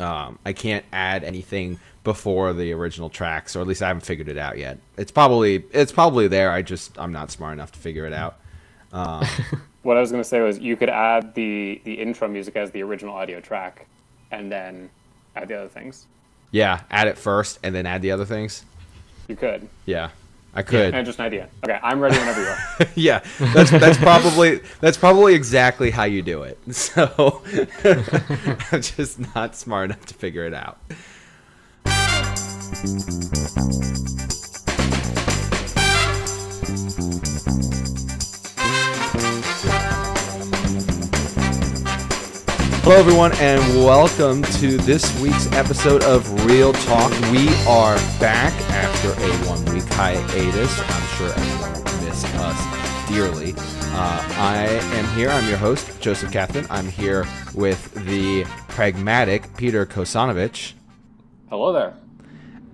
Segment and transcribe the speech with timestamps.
[0.00, 4.28] um, I can't add anything before the original tracks, or at least I haven't figured
[4.28, 4.78] it out yet.
[4.96, 6.50] It's probably it's probably there.
[6.50, 8.36] I just I'm not smart enough to figure it out.
[8.92, 9.26] Um,
[9.82, 12.82] what I was gonna say was you could add the the intro music as the
[12.82, 13.86] original audio track,
[14.30, 14.90] and then
[15.36, 16.06] add the other things.
[16.50, 18.64] Yeah, add it first and then add the other things.
[19.26, 19.68] You could.
[19.86, 20.10] Yeah.
[20.56, 20.94] I could.
[20.94, 21.48] Yeah, just an idea.
[21.64, 22.58] Okay, I'm ready whenever you are.
[22.94, 26.58] yeah, that's that's probably that's probably exactly how you do it.
[26.72, 27.42] So
[28.72, 30.78] I'm just not smart enough to figure it out.
[42.84, 47.10] Hello, everyone, and welcome to this week's episode of Real Talk.
[47.32, 50.80] We are back after a one week hiatus.
[50.80, 53.54] I'm sure everyone missed us dearly.
[53.56, 54.66] Uh, I
[54.96, 55.30] am here.
[55.30, 56.66] I'm your host, Joseph Catherine.
[56.68, 60.74] I'm here with the pragmatic Peter Kosanovich.
[61.48, 61.94] Hello there.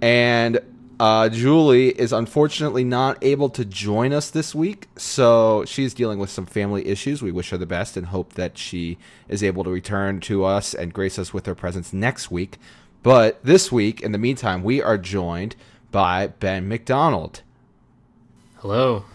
[0.03, 0.59] And
[1.01, 6.29] uh, Julie is unfortunately not able to join us this week, so she's dealing with
[6.29, 7.23] some family issues.
[7.23, 10.75] We wish her the best and hope that she is able to return to us
[10.75, 12.59] and grace us with her presence next week.
[13.03, 15.57] But this week, in the meantime, we are joined
[15.91, 17.41] by Ben McDonald.
[18.59, 19.07] Hello.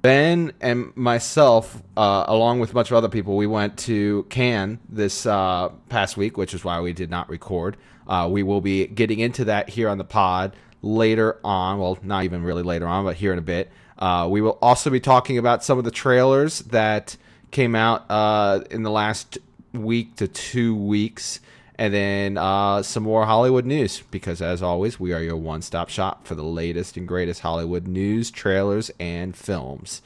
[0.00, 4.78] Ben and myself, uh, along with a bunch of other people, we went to Cannes
[4.88, 7.76] this uh, past week, which is why we did not record.
[8.08, 10.56] Uh, we will be getting into that here on the pod
[10.86, 11.78] later on.
[11.78, 13.70] Well, not even really later on, but here in a bit.
[13.98, 17.16] Uh, we will also be talking about some of the trailers that
[17.50, 19.38] came out uh, in the last
[19.72, 21.40] week to two weeks,
[21.78, 24.02] and then uh, some more Hollywood news.
[24.10, 28.30] Because as always, we are your one-stop shop for the latest and greatest Hollywood news,
[28.30, 30.02] trailers, and films.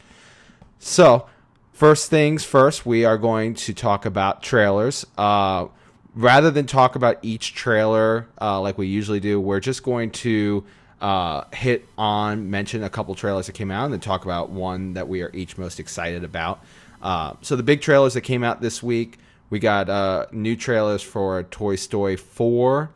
[0.78, 1.26] So,
[1.72, 5.04] first things first, we are going to talk about trailers.
[5.18, 5.66] Uh,
[6.14, 10.64] rather than talk about each trailer uh, like we usually do, we're just going to
[11.00, 14.94] uh, hit on, mention a couple trailers that came out, and then talk about one
[14.94, 16.62] that we are each most excited about.
[17.02, 19.18] Uh, so the big trailers that came out this week,
[19.48, 22.90] we got uh, new trailers for Toy Story 4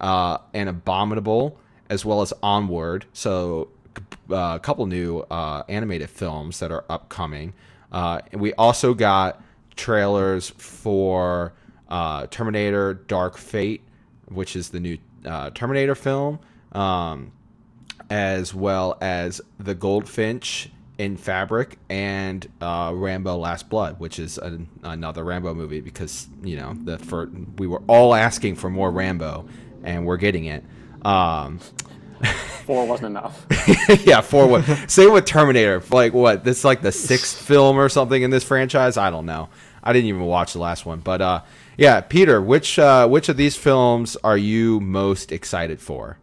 [0.00, 1.58] uh, and Abominable,
[1.90, 3.06] as well as Onward.
[3.12, 3.68] So
[4.30, 5.22] uh, a couple new
[5.68, 7.54] animated films that are upcoming.
[7.90, 9.42] and we also got
[9.74, 11.52] trailers for
[11.88, 13.82] uh, Terminator Dark Fate,
[14.26, 16.38] which is the new uh, Terminator film,
[16.72, 17.32] um,
[18.10, 24.68] as well as The Goldfinch in Fabric and uh, Rambo Last Blood, which is an,
[24.82, 29.48] another Rambo movie because, you know, the for, we were all asking for more Rambo
[29.84, 30.64] and we're getting it.
[31.02, 31.60] Um,
[32.66, 33.46] four wasn't enough.
[34.04, 34.66] yeah, four was.
[34.92, 35.82] Same with Terminator.
[35.90, 36.42] Like what?
[36.44, 38.96] This is like the sixth film or something in this franchise.
[38.96, 39.48] I don't know.
[39.82, 41.42] I didn't even watch the last one, but uh,
[41.78, 46.18] yeah, Peter, which uh, which of these films are you most excited for?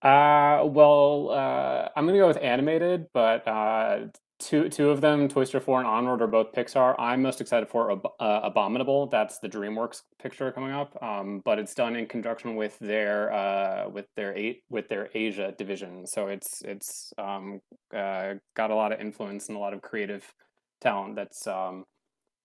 [0.00, 4.06] Uh, well, uh, I'm gonna go with animated, but uh,
[4.38, 6.94] two two of them, Toy Story 4 and Onward, are both Pixar.
[6.96, 9.08] I'm most excited for Ab- uh, Abominable.
[9.08, 13.88] That's the DreamWorks picture coming up, um, but it's done in conjunction with their uh,
[13.88, 16.06] with their eight with their Asia division.
[16.06, 17.60] So it's it's um,
[17.92, 20.32] uh, got a lot of influence and a lot of creative
[20.80, 21.84] talent that's um,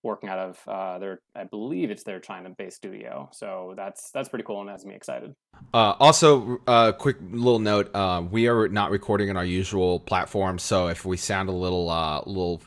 [0.02, 3.28] working out of uh, their I believe it's their China-based studio.
[3.32, 5.34] So that's that's pretty cool and has me excited.
[5.72, 10.58] Uh, also, uh, quick little note: uh, we are not recording on our usual platform,
[10.58, 12.58] so if we sound a little uh, little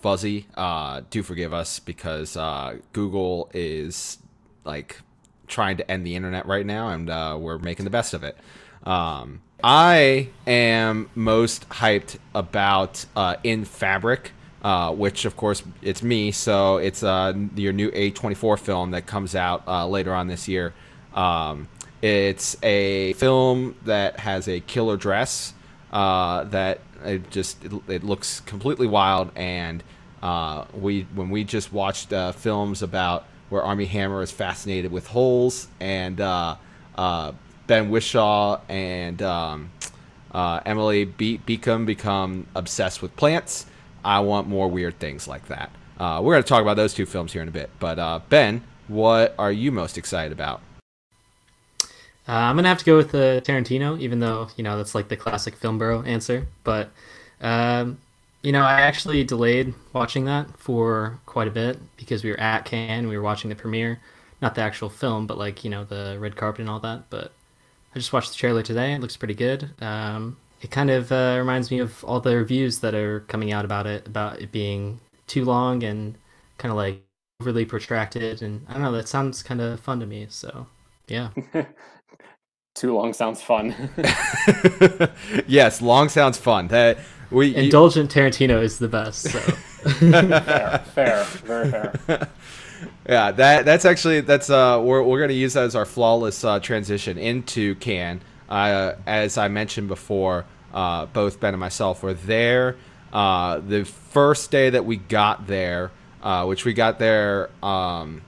[0.00, 2.36] fuzzy, uh, do forgive us because
[2.92, 4.18] Google is
[4.64, 5.00] like
[5.46, 7.08] trying to end the internet right now, and
[7.42, 8.36] we're making the best of it.
[8.84, 13.06] Um, I am most hyped about
[13.42, 14.32] In Fabric
[14.64, 16.32] uh, which of course it's me.
[16.32, 20.72] So it's uh, your new A24 film that comes out uh, later on this year.
[21.14, 21.68] Um,
[22.00, 25.52] it's a film that has a killer dress
[25.92, 29.30] uh, that it just it, it, looks completely wild.
[29.36, 29.84] And
[30.22, 35.06] uh, we when we just watched uh, films about where Armie Hammer is fascinated with
[35.08, 39.70] holes and Ben Whishaw and um,
[40.34, 43.66] Emily Be- Beecham become obsessed with plants
[44.04, 45.70] I want more weird things like that.
[45.98, 47.70] Uh, we're going to talk about those two films here in a bit.
[47.78, 50.60] But uh, Ben, what are you most excited about?
[52.26, 55.08] Uh, I'm gonna have to go with the Tarantino, even though you know that's like
[55.08, 56.46] the classic film bro answer.
[56.62, 56.90] But
[57.42, 57.98] um,
[58.42, 62.64] you know, I actually delayed watching that for quite a bit because we were at
[62.64, 64.00] Cannes, we were watching the premiere,
[64.40, 67.10] not the actual film, but like you know the red carpet and all that.
[67.10, 67.32] But
[67.94, 69.70] I just watched the trailer today; it looks pretty good.
[69.82, 73.66] Um, it kind of uh, reminds me of all the reviews that are coming out
[73.66, 76.16] about it, about it being too long and
[76.56, 77.04] kind of like
[77.42, 78.92] overly protracted, and I don't know.
[78.92, 80.26] That sounds kind of fun to me.
[80.30, 80.66] So
[81.06, 81.28] yeah.
[82.74, 83.72] Too long sounds fun.
[85.46, 86.68] yes, long sounds fun.
[86.68, 86.98] That
[87.30, 89.30] we indulgent Tarantino is the best.
[89.30, 89.38] So.
[90.00, 92.28] fair, fair, very fair.
[93.08, 96.58] Yeah, that that's actually that's uh we're we're gonna use that as our flawless uh,
[96.58, 98.22] transition into Cannes.
[98.48, 102.76] Uh, as I mentioned before, uh, both Ben and myself were there.
[103.12, 105.92] Uh, the first day that we got there,
[106.22, 108.22] uh, which we got there um,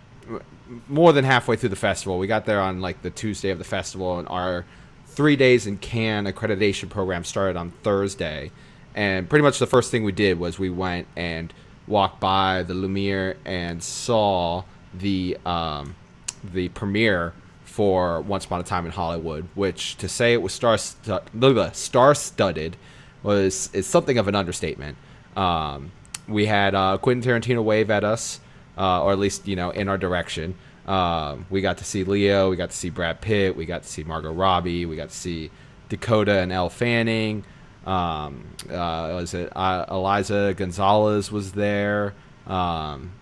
[0.88, 2.18] more than halfway through the festival.
[2.18, 4.64] We got there on like the Tuesday of the festival, and our
[5.06, 8.52] three days in Cannes accreditation program started on Thursday.
[8.94, 11.52] And pretty much the first thing we did was we went and
[11.86, 14.62] walked by the Lumiere and saw
[14.94, 15.96] the um,
[16.44, 17.32] the premiere
[17.76, 22.76] for Once Upon a Time in Hollywood, which to say it was star star studded
[23.22, 24.96] was is something of an understatement.
[25.36, 25.92] Um,
[26.26, 28.40] we had uh, Quentin Tarantino wave at us,
[28.78, 30.54] uh, or at least you know in our direction.
[30.86, 33.88] Um, we got to see Leo, we got to see Brad Pitt, we got to
[33.88, 35.50] see Margot Robbie, we got to see
[35.90, 37.44] Dakota and Elle Fanning.
[37.84, 42.14] Um, uh, was it uh, Eliza Gonzalez was there?
[42.46, 43.12] Um,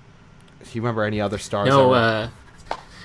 [0.62, 1.71] do you remember any other stars?
[1.71, 2.31] No.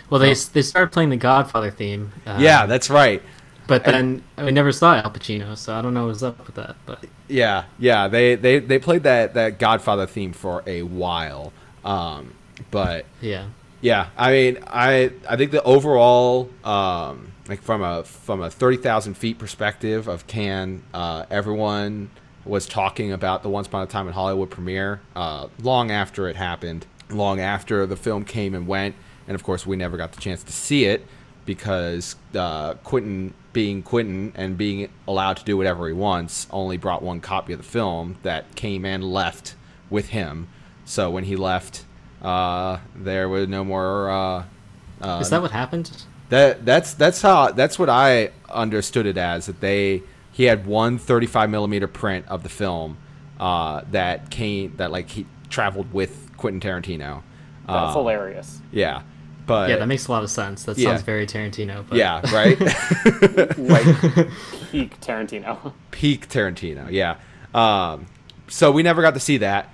[0.10, 2.12] Well, they they started playing the Godfather theme.
[2.26, 3.22] Uh, yeah, that's right.
[3.68, 6.56] But then and, we never saw Al Pacino, so I don't know what's up with
[6.56, 6.76] that.
[6.88, 11.54] But yeah, yeah, they they, they played that that Godfather theme for a while.
[11.86, 12.34] Um,
[12.72, 13.50] but yeah,
[13.82, 18.78] yeah, I mean, I I think the overall um, like from a from a thirty
[18.78, 22.10] thousand feet perspective of Cannes, uh, everyone
[22.46, 26.36] was talking about the Once Upon a Time in Hollywood premiere uh, long after it
[26.36, 28.96] happened, long after the film came and went,
[29.30, 31.06] and of course we never got the chance to see it
[31.46, 37.02] because uh, Quentin, being Quentin and being allowed to do whatever he wants, only brought
[37.02, 39.56] one copy of the film that came and left
[39.90, 40.50] with him.
[40.84, 41.86] So when he left
[42.22, 44.10] uh, there was no more.
[44.10, 44.44] Uh,
[45.02, 45.92] uh, Is that what happened?
[46.30, 49.46] That that's that's how that's what I understood it as.
[49.46, 52.98] That they he had one 35 millimeter print of the film
[53.40, 57.24] uh, that came that like he traveled with Quentin Tarantino.
[57.66, 58.62] That's um, hilarious.
[58.72, 59.04] Yeah.
[59.50, 60.64] But, yeah, that makes a lot of sense.
[60.64, 60.92] That yeah.
[60.92, 61.84] sounds very Tarantino.
[61.88, 61.98] But...
[61.98, 62.60] Yeah, right.
[63.58, 63.84] like
[64.72, 65.74] peak Tarantino.
[65.92, 66.90] Peak Tarantino.
[66.92, 67.18] Yeah.
[67.54, 68.06] Um,
[68.48, 69.74] so we never got to see that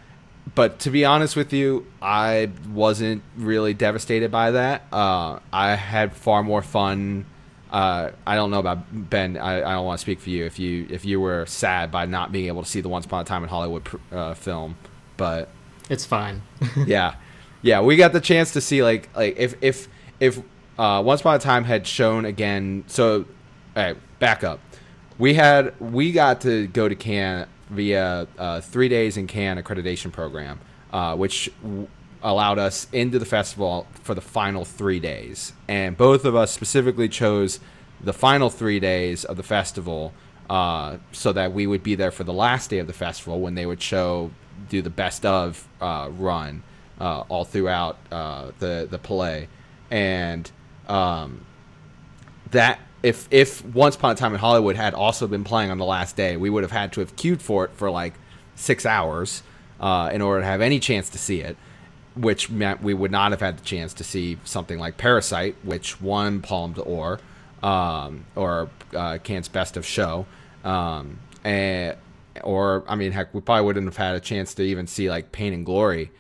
[0.54, 4.84] but to be honest with you, I wasn't really devastated by that.
[4.92, 7.26] Uh, I had far more fun.
[7.72, 9.38] Uh, I don't know about Ben.
[9.38, 12.06] I, I, don't want to speak for you if you if you were sad by
[12.06, 14.78] not being able to see the Once Upon a Time in Hollywood uh, film,
[15.18, 15.50] but
[15.90, 16.44] it's fine.
[16.86, 17.16] yeah,
[17.66, 19.88] yeah, we got the chance to see like like if if
[20.20, 20.38] if
[20.78, 22.84] uh, Once Upon a Time had shown again.
[22.86, 23.26] So,
[23.76, 24.60] all right, back up.
[25.18, 30.12] We had we got to go to Cannes via uh, three days in Cannes accreditation
[30.12, 30.60] program,
[30.94, 31.88] uh, which w-
[32.22, 35.52] allowed us into the festival for the final three days.
[35.68, 37.60] And both of us specifically chose
[38.00, 40.14] the final three days of the festival
[40.52, 43.56] uh, so that we would be there for the last day of the festival when
[43.56, 44.30] they would show
[44.70, 46.62] do the best of uh, run
[47.00, 49.48] uh, all throughout uh, the the play,
[49.92, 50.50] and
[50.88, 51.46] um,
[52.52, 55.86] that if if Once Upon a Time in Hollywood had also been playing on the
[55.86, 58.14] last day, we would have had to have queued for it for like
[58.56, 59.44] six hours
[59.80, 61.58] uh, in order to have any chance to see it,
[62.16, 66.02] which meant we would not have had the chance to see something like Parasite, which
[66.02, 67.20] won Palme d'Or
[67.62, 70.26] um, or uh, Cannes Best of Show,
[70.64, 71.96] um, and
[72.44, 75.32] or I mean, heck, we probably wouldn't have had a chance to even see like
[75.32, 76.12] Pain and Glory.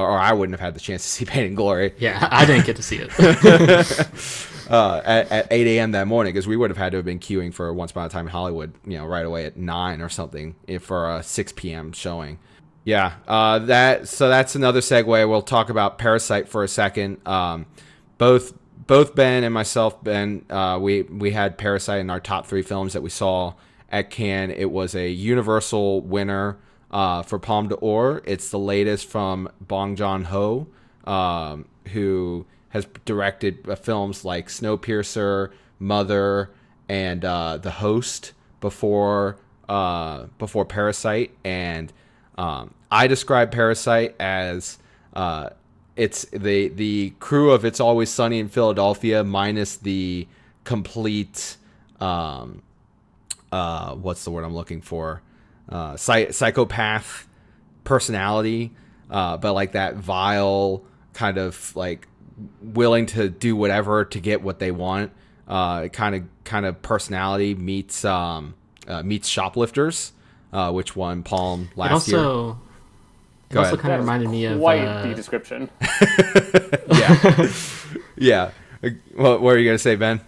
[0.00, 1.94] Or I wouldn't have had the chance to see Pain and Glory.
[1.98, 3.10] Yeah, I didn't get to see it.
[4.70, 5.92] uh, at, at 8 a.m.
[5.92, 8.08] that morning because we would have had to have been queuing for Once Upon a
[8.08, 11.52] Time in Hollywood, you know, right away at 9 or something if for a 6
[11.52, 11.92] p.m.
[11.92, 12.38] showing.
[12.84, 15.06] Yeah, uh, that so that's another segue.
[15.06, 17.26] We'll talk about Parasite for a second.
[17.28, 17.66] Um,
[18.18, 18.54] both
[18.86, 22.92] both Ben and myself, Ben, uh, we we had Parasite in our top three films
[22.94, 23.54] that we saw
[23.88, 24.50] at Cannes.
[24.50, 26.58] It was a Universal winner
[26.92, 28.22] uh, for Palme d'Or.
[28.24, 30.66] It's the latest from Bong Joon Ho,
[31.04, 36.50] um, who has directed uh, films like Snowpiercer, Mother,
[36.88, 41.30] and uh, The Host before uh, before Parasite.
[41.44, 41.92] And
[42.36, 44.78] um, I describe Parasite as
[45.14, 45.50] uh,
[45.96, 50.26] it's the the crew of It's Always Sunny in Philadelphia minus the
[50.64, 51.56] complete
[52.00, 52.62] um,
[53.50, 55.22] uh, what's the word I'm looking for
[55.72, 57.26] uh, psych- psychopath
[57.84, 58.70] personality,
[59.08, 62.08] but like that vile kind of like
[62.62, 65.12] willing to do whatever to get what they want.
[65.48, 68.54] Uh, kind of kind of personality meets um,
[68.86, 70.12] uh, meets shoplifters,
[70.52, 72.56] uh, which won Palm last it also, year.
[73.50, 75.68] It also kind of reminded me of quite uh, the description.
[76.88, 77.52] yeah,
[78.16, 78.50] yeah.
[79.14, 80.20] What, what were you gonna say, Ben?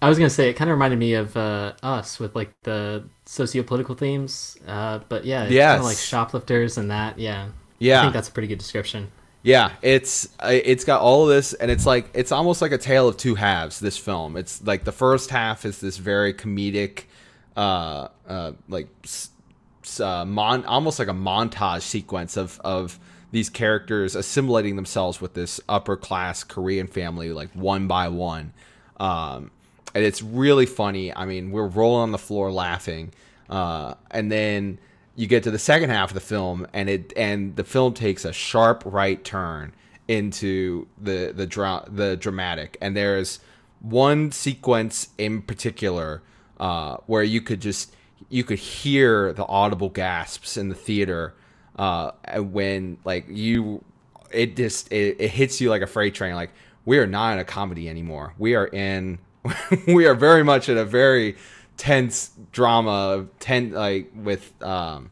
[0.00, 3.04] I was gonna say it kind of reminded me of uh, us with like the
[3.26, 4.56] socio-political themes.
[4.66, 7.18] Uh, but yeah, it's kind of like shoplifters and that.
[7.18, 9.10] Yeah, yeah, I think that's a pretty good description.
[9.42, 13.08] Yeah, it's it's got all of this, and it's like it's almost like a tale
[13.08, 13.80] of two halves.
[13.80, 17.04] This film, it's like the first half is this very comedic,
[17.56, 18.88] uh, uh, like
[20.00, 23.00] uh, mon- almost like a montage sequence of of
[23.30, 28.52] these characters assimilating themselves with this upper class Korean family, like one by one.
[28.98, 29.50] Um,
[29.94, 31.14] and it's really funny.
[31.14, 33.12] I mean, we're rolling on the floor laughing,
[33.48, 34.78] uh, and then
[35.16, 38.24] you get to the second half of the film, and it and the film takes
[38.24, 39.74] a sharp right turn
[40.06, 43.40] into the the dra- the dramatic, and there's
[43.80, 46.22] one sequence in particular
[46.58, 47.94] uh, where you could just
[48.28, 51.34] you could hear the audible gasps in the theater
[51.78, 53.82] uh, when like you
[54.32, 56.34] it just it, it hits you like a freight train.
[56.34, 56.50] Like
[56.84, 58.34] we are not in a comedy anymore.
[58.38, 59.18] We are in
[59.86, 61.36] we are very much in a very
[61.76, 65.10] tense drama ten like with um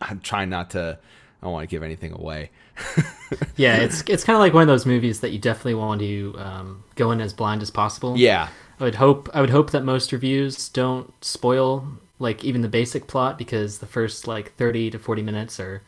[0.00, 0.98] i'm trying not to
[1.42, 2.50] i don't want to give anything away
[3.56, 6.34] Yeah, it's it's kind of like one of those movies that you definitely want to
[6.38, 8.16] um, go in as blind as possible.
[8.16, 8.48] yeah
[8.80, 11.86] I would hope I would hope that most reviews don't spoil
[12.18, 15.82] like even the basic plot because the first like 30 to 40 minutes are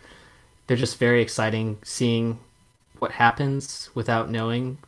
[0.66, 2.40] they're just very exciting seeing
[2.98, 4.78] what happens without knowing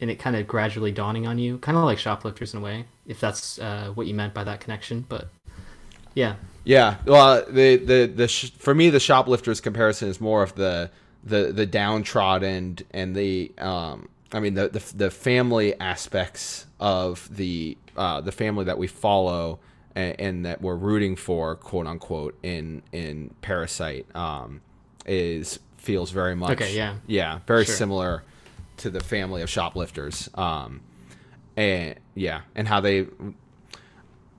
[0.00, 2.84] and it kind of gradually dawning on you kind of like shoplifters in a way
[3.06, 5.28] if that's uh, what you meant by that connection but
[6.14, 10.54] yeah Yeah, well, the the the sh- for me the shoplifters comparison is more of
[10.54, 10.90] the
[11.24, 17.76] the the downtrodden and the um I mean the the, the family aspects of the
[17.96, 19.58] uh, the family that we follow
[19.94, 24.60] and, and that we're rooting for quote unquote in in Parasite um
[25.06, 26.96] is feels very much Okay, yeah.
[27.06, 27.74] yeah very Sure.
[27.74, 28.22] similar
[28.80, 30.80] to the family of shoplifters um
[31.56, 33.06] and yeah and how they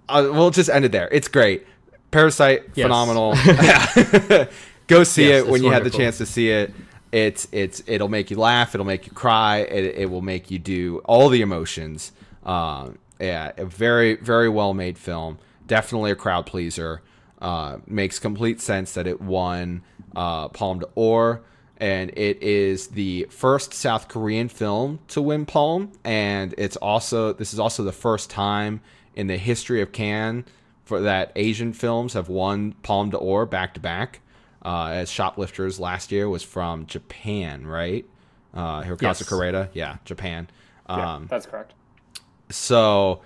[0.09, 1.07] uh, we'll just end it there.
[1.09, 1.65] It's great.
[2.11, 2.83] Parasite, Yes.
[2.83, 3.31] phenomenal.
[4.87, 6.73] Go see Yes, it when you have the chance to see it.
[7.13, 8.75] It's it's it'll make you laugh.
[8.75, 9.59] It'll make you cry.
[9.59, 12.11] It, it will make you do all the emotions.
[12.45, 15.37] Um, yeah, a very very well made film.
[15.67, 17.01] Definitely a crowd pleaser.
[17.41, 19.81] Uh, makes complete sense that it won
[20.15, 21.41] uh, Palme d'Or
[21.81, 27.51] and it is the first South Korean film to win Palm, and it's also this
[27.53, 28.79] is also the first time
[29.15, 30.45] in the history of Cannes
[30.85, 34.21] for that Asian films have won Palme d'Or back to back.
[34.63, 38.05] Uh, as Shoplifters last year was from Japan, right?
[38.53, 39.23] Uh, Hirokazu Yes.
[39.23, 40.47] Koreeda, yeah, Japan.
[40.87, 41.73] Yeah, Um, that's correct.
[42.49, 43.21] so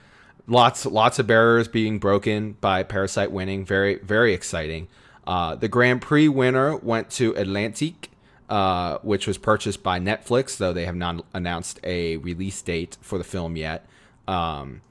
[0.47, 3.65] lots lots of barriers being broken by Parasite winning.
[3.65, 4.87] Very very exciting.
[5.27, 8.09] Uh, the Grand Prix winner went to Atlantique,
[8.49, 13.17] uh, which was purchased by Netflix, though they have not announced a release date for
[13.17, 13.85] the film yet.
[14.27, 14.81] Um,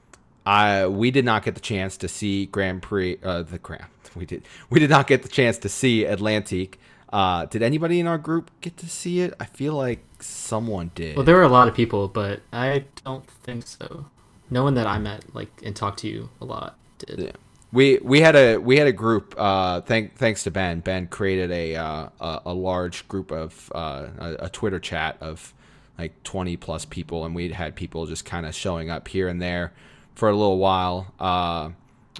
[0.45, 3.17] I we did not get the chance to see Grand Prix.
[3.23, 3.85] Uh, the Grand
[4.15, 6.75] we did we did not get the chance to see Atlantique.
[7.13, 9.33] Uh, did anybody in our group get to see it?
[9.39, 11.15] I feel like someone did.
[11.15, 14.05] well there were a lot of people but i don't think so
[14.49, 17.31] no one that i met like and talked to you a lot did Yeah.
[17.71, 19.35] We we had a we had a group.
[19.37, 20.79] Uh, thank thanks to Ben.
[20.79, 25.53] Ben created a uh, a, a large group of uh, a, a Twitter chat of
[25.97, 29.41] like twenty plus people, and we had people just kind of showing up here and
[29.41, 29.73] there
[30.15, 31.13] for a little while.
[31.19, 31.71] Uh,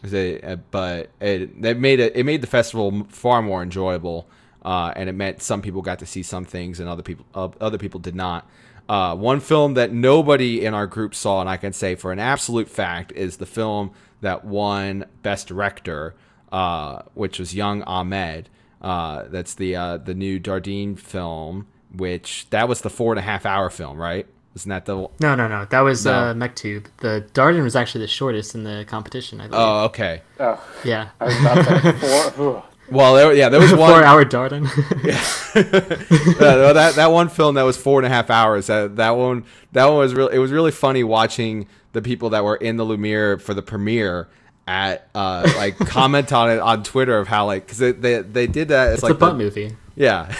[0.03, 4.27] uh, but it, it made it it made the festival far more enjoyable,
[4.63, 7.77] uh, and it meant some people got to see some things and other people other
[7.77, 8.47] people did not.
[8.87, 12.19] Uh, one film that nobody in our group saw, and I can say for an
[12.19, 13.91] absolute fact, is the film
[14.22, 16.15] that won Best Director,
[16.51, 18.50] uh, which was Young Ahmed.
[18.81, 23.24] Uh, that's the uh, the new Dardenne film, which that was the four and a
[23.24, 24.27] half hour film, right?
[24.55, 24.95] Isn't that the?
[25.19, 25.65] No, no, no.
[25.65, 26.13] That was No.
[26.13, 26.86] uh, Mektoub.
[26.98, 29.62] The Dardenne was actually the shortest in the competition, I believe.
[29.65, 30.22] Oh, okay.
[30.39, 31.10] Oh, yeah.
[31.19, 32.63] I was about to four.
[32.89, 33.91] Well, there, yeah, there was one.
[33.91, 34.67] Four hour Dardenne.
[35.55, 35.61] Uh,
[36.73, 38.67] that that one film that was four and a half hours.
[38.67, 40.27] That that one that one was real.
[40.27, 44.27] It was really funny watching the people that were in the Lumiere for the premiere
[44.67, 48.47] at uh like comment on it on Twitter of how like because they, they they
[48.47, 48.87] did that.
[48.87, 49.77] It's, it's like a butt the- movie.
[49.95, 50.35] Yeah,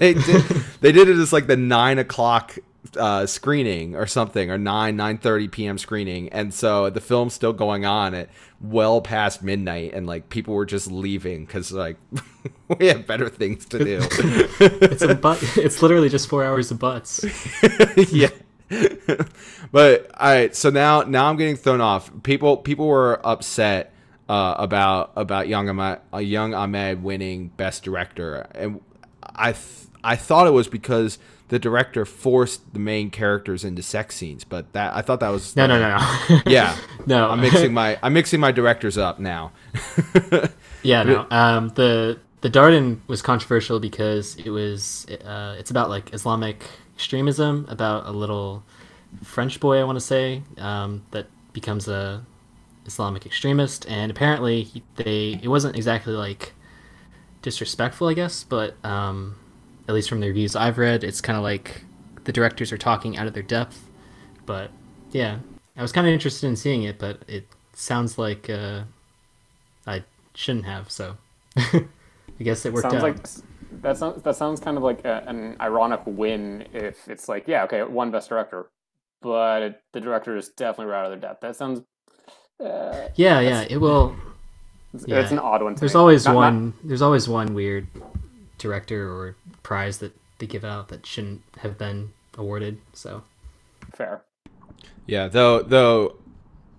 [0.00, 0.42] they did.
[0.80, 2.58] They did it as like the nine o'clock
[2.96, 5.78] uh, screening or something, or nine nine thirty p.m.
[5.78, 8.28] screening, and so the film's still going on at
[8.60, 11.96] well past midnight, and like people were just leaving because like
[12.78, 14.00] we have better things to do.
[14.60, 15.42] It's a butt.
[15.56, 17.24] It's literally just four hours of butts.
[18.12, 18.28] yeah.
[19.72, 22.10] but all right, so now now I'm getting thrown off.
[22.22, 23.92] People people were upset
[24.28, 28.80] uh, about about young Ahmed, uh, young Ahmed winning best director, and
[29.22, 34.16] I th- I thought it was because the director forced the main characters into sex
[34.16, 36.40] scenes, but that I thought that was no, no, no, no.
[36.46, 36.76] yeah.
[37.06, 39.52] no, I'm mixing my I'm mixing my directors up now.
[40.82, 41.26] yeah, no.
[41.30, 46.64] Um, the the Dardenne was controversial because it was uh, it's about like Islamic
[46.94, 48.62] extremism about a little
[49.22, 52.24] French boy I want to say um, that becomes a
[52.84, 56.52] Islamic extremist, and apparently he, they it wasn't exactly like
[57.42, 59.36] disrespectful, I guess, but um,
[59.88, 61.82] at least from the reviews I've read, it's kind of like
[62.24, 63.88] the directors are talking out of their depth.
[64.46, 64.70] But
[65.12, 65.38] yeah,
[65.76, 68.82] I was kind of interested in seeing it, but it sounds like uh,
[69.86, 70.04] I
[70.34, 70.90] shouldn't have.
[70.90, 71.16] So
[71.56, 71.84] I
[72.40, 73.02] guess it worked sounds out.
[73.02, 73.26] Like,
[73.82, 77.64] that sounds that sounds kind of like a, an ironic win if it's like yeah
[77.64, 78.68] okay one best director,
[79.22, 81.40] but it, the director is definitely out of their depth.
[81.42, 81.82] That sounds.
[82.58, 84.16] Uh, yeah, yeah, it will.
[84.92, 85.20] It's, Yeah.
[85.20, 85.74] it's an odd one.
[85.74, 86.00] To There's me.
[86.00, 86.74] always Not- not- one.
[86.82, 87.86] There's always one weird
[88.58, 92.78] director or prize that they give out that shouldn't have been awarded.
[92.92, 93.22] So
[93.94, 94.22] fair.
[95.06, 96.16] Yeah, though though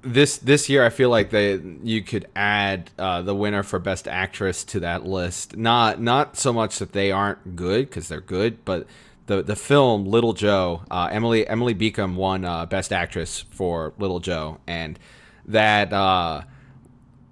[0.01, 4.07] this this year I feel like they you could add uh, the winner for best
[4.07, 5.57] actress to that list.
[5.57, 8.88] Not not so much that they aren't good because they're good, but
[9.25, 14.19] the the film Little Joe, uh, Emily Emily Beecham won uh, best actress for Little
[14.19, 14.98] Joe, and
[15.45, 16.45] that.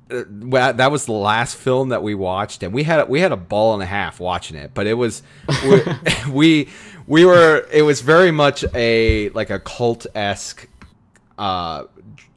[0.09, 3.19] Uh, uh, well, that was the last film that we watched, and we had we
[3.19, 4.71] had a ball and a half watching it.
[4.73, 5.23] But it was
[5.63, 5.83] we
[6.31, 6.69] we,
[7.07, 10.67] we were it was very much a like a cult esque,
[11.37, 11.83] uh,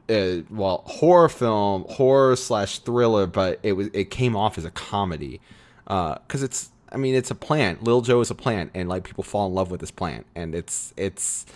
[0.09, 4.71] uh, well horror film, horror slash thriller, but it was it came off as a
[4.71, 5.41] comedy,
[5.85, 7.83] because it's I mean it's a plant.
[7.85, 10.55] Lil Joe is a plant, and like people fall in love with this plant, and
[10.55, 11.47] it's it's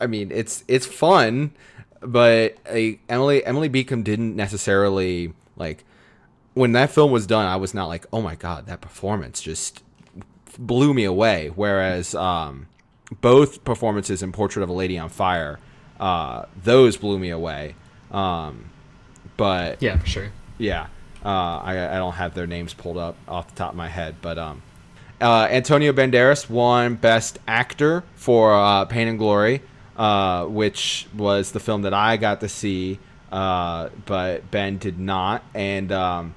[0.00, 1.52] I mean, it's it's fun,
[2.00, 5.84] but uh, Emily Emily Beecham didn't necessarily like
[6.54, 7.46] when that film was done.
[7.46, 9.82] I was not like, oh my god, that performance just
[10.58, 11.50] blew me away.
[11.54, 12.66] Whereas um,
[13.20, 15.58] both performances in Portrait of a Lady on Fire,
[15.98, 17.74] uh, those blew me away.
[18.10, 18.70] Um,
[19.36, 20.32] but yeah, for sure.
[20.58, 20.88] yeah,
[21.24, 24.16] uh, I, I don't have their names pulled up off the top of my head,
[24.20, 24.62] but um,
[25.20, 29.62] uh, Antonio Banderas won Best Actor for uh, Pain and Glory,
[30.00, 32.98] uh, which was the film that I got to see,
[33.30, 36.34] uh, but Ben did not, and um,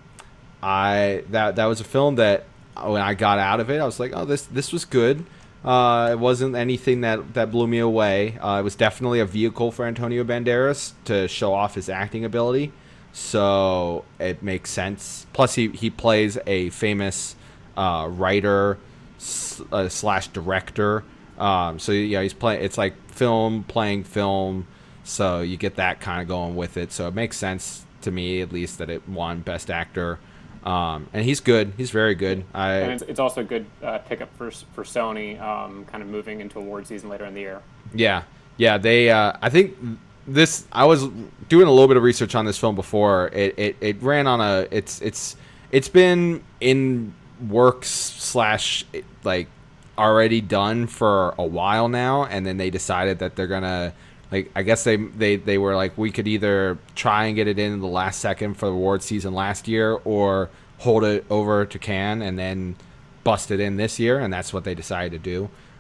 [0.62, 2.46] I that that was a film that
[2.84, 5.26] when I got out of it, I was like, oh, this this was good.
[5.64, 8.38] Uh, it wasn't anything that, that blew me away.
[8.40, 12.74] Uh, it was definitely a vehicle for Antonio Banderas to show off his acting ability
[13.14, 15.28] so it makes sense.
[15.34, 17.36] Plus, he, he plays a famous
[17.78, 18.80] uh, writer
[19.72, 21.04] uh, slash director.
[21.38, 22.64] Um, so yeah, he's playing.
[22.64, 24.68] It's like film playing film.
[25.04, 26.92] So you get that kind of going with it.
[26.92, 30.20] So it makes sense to me, at least, that it won Best Actor.
[30.64, 31.74] Um, and he's good.
[31.76, 32.46] He's very good.
[32.54, 36.40] and it's, it's also a good uh, pickup for for Sony, um, kind of moving
[36.40, 37.62] into award season later in the year.
[37.94, 38.24] Yeah,
[38.58, 38.78] yeah.
[38.78, 39.76] They, uh, I think
[40.26, 40.66] this.
[40.72, 41.08] I was
[41.50, 43.30] doing a little bit of research on this film before.
[43.34, 44.68] It, it, it ran on a.
[44.72, 45.36] It's, it's,
[45.72, 47.14] it's been in
[47.50, 48.86] works slash
[49.26, 49.50] like
[49.98, 53.94] already done for a while now, and then they decided that they're gonna.
[54.32, 57.60] Like I guess they, they they were like we could either try and get it
[57.60, 61.78] in the last second for the award season last year or hold it over to
[61.78, 62.76] Cannes and then
[63.24, 65.30] bust it in this year and that's what they decided to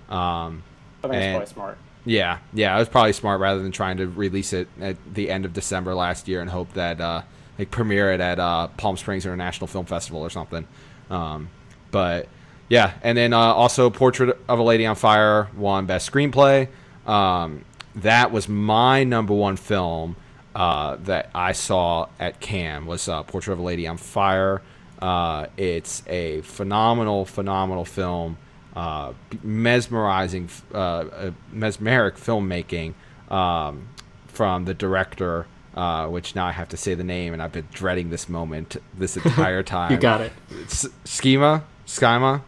[0.07, 0.15] do.
[0.15, 0.61] Um,
[1.03, 1.77] I think And- it's probably smart.
[2.05, 5.45] yeah, yeah, it was probably smart rather than trying to release it at the end
[5.45, 7.23] of December last year and hope that uh,
[7.57, 10.67] like premiere it at uh, Palm Springs International Film Festival or something.
[11.09, 11.49] Um,
[11.89, 12.27] but
[12.69, 16.67] yeah, and then uh, also Portrait of a Lady on Fire won Best Screenplay.
[17.05, 20.15] Um, that was my number one film
[20.55, 24.61] uh, that I saw at Cannes was uh, Portrait of a Lady on Fire.
[25.01, 28.37] Uh, it's a phenomenal, phenomenal film
[28.75, 32.93] uh, mesmerizing, uh, mesmeric filmmaking
[33.29, 33.87] um,
[34.27, 35.45] from the director,
[35.75, 38.77] uh, which now I have to say the name, and I've been dreading this moment
[38.97, 39.91] this entire time.
[39.91, 40.31] You got it.
[40.65, 42.43] S- Schema, Schema,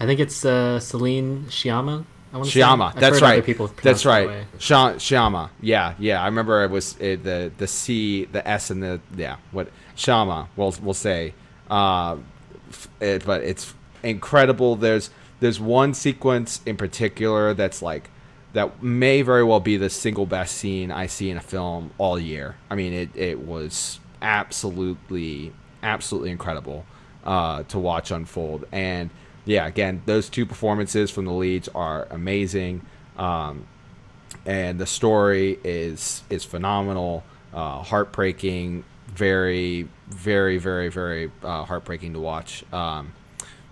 [0.00, 2.04] I think it's uh, Celine Sciamma.
[2.32, 2.94] I want to Shyama.
[2.94, 3.44] That's right.
[3.82, 4.28] That's that right.
[4.28, 4.46] way.
[4.58, 5.50] Shyama.
[5.62, 6.22] Yeah, yeah.
[6.22, 9.36] I remember it was uh, the the C, the S, and the yeah.
[9.50, 10.48] What Shama?
[10.56, 11.34] We'll we'll say.
[11.70, 12.18] Uh,
[12.68, 14.76] f- it, but it's incredible.
[14.76, 18.10] There's there's one sequence in particular that's like
[18.52, 22.18] that may very well be the single best scene I see in a film all
[22.18, 22.56] year.
[22.70, 26.84] I mean, it it was absolutely absolutely incredible
[27.24, 29.10] uh, to watch unfold and
[29.48, 32.82] yeah, again, those two performances from the leads are amazing,
[33.16, 33.66] um,
[34.44, 42.20] and the story is is phenomenal, uh, heartbreaking, very, very, very, very uh, heartbreaking to
[42.20, 42.62] watch.
[42.72, 43.12] Um,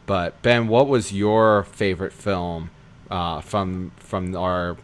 [0.07, 2.71] But Ben, what was your favorite film
[3.11, 4.79] uh, from from our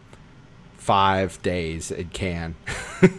[0.77, 2.55] five days in Cannes?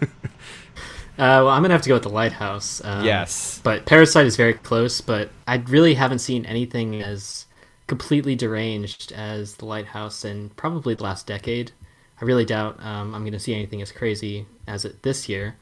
[1.17, 2.83] Uh, well, I'm gonna have to go with the Lighthouse.
[2.85, 5.01] Um, yes, but Parasite is very close.
[5.01, 7.47] But I really haven't seen anything as
[7.87, 11.73] completely deranged as the Lighthouse in probably the last decade.
[12.21, 15.57] I really doubt um, I'm gonna see anything as crazy as it this year.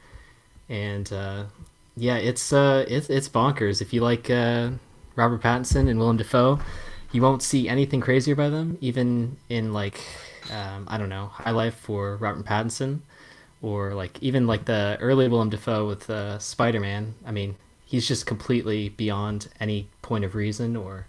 [0.69, 1.45] And uh,
[1.97, 3.81] yeah, it's uh, it's it's bonkers.
[3.81, 4.71] If you like uh,
[5.15, 6.59] Robert Pattinson and Willem Dafoe,
[7.11, 8.77] you won't see anything crazier by them.
[8.81, 9.99] Even in like
[10.51, 12.99] um, I don't know High Life for Robert Pattinson
[13.61, 17.15] or like even like the early Willem Dafoe with uh, Spider Man.
[17.25, 17.55] I mean,
[17.85, 21.07] he's just completely beyond any point of reason or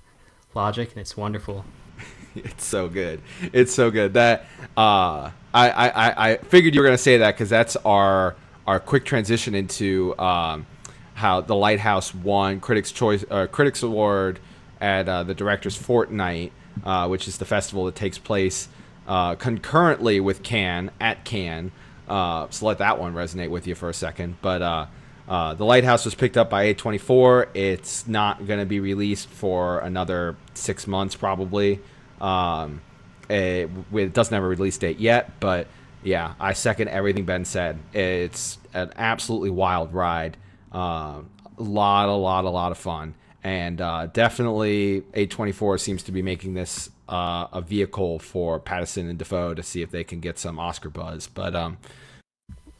[0.56, 1.64] logic, and it's wonderful.
[2.34, 3.20] it's so good.
[3.52, 7.48] It's so good that uh, I, I I figured you were gonna say that because
[7.48, 8.36] that's our
[8.66, 10.66] our quick transition into um,
[11.14, 14.40] how the Lighthouse won Critics Choice uh, Critics Award
[14.80, 16.52] at uh, the Directors Fortnight,
[16.84, 18.68] uh, which is the festival that takes place
[19.06, 21.72] uh, concurrently with Cannes at Cannes.
[22.08, 24.36] Uh, so let that one resonate with you for a second.
[24.42, 24.88] But
[25.28, 27.48] uh, the Lighthouse was picked up by A24.
[27.54, 31.80] It's not going to be released for another six months, probably.
[32.20, 32.82] Um,
[33.28, 35.66] it, it, doesn't have a release date yet, but
[36.02, 37.78] yeah, I second everything Ben said.
[37.94, 40.37] It's an absolutely wild ride.
[40.72, 41.22] Uh,
[41.56, 43.14] a lot, a lot, a lot of fun.
[43.42, 49.18] And uh, definitely A24 seems to be making this uh, a vehicle for Pattinson and
[49.18, 51.26] Dafoe to see if they can get some Oscar buzz.
[51.26, 51.78] But um,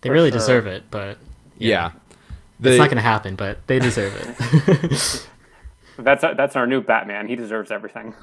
[0.00, 0.38] they really sure.
[0.38, 0.85] deserve it.
[0.90, 1.18] But
[1.59, 2.00] yeah, yeah.
[2.64, 3.37] The, it's not going to happen.
[3.37, 5.27] But they deserve it.
[5.98, 7.29] that's that's our new Batman.
[7.29, 8.14] He deserves everything.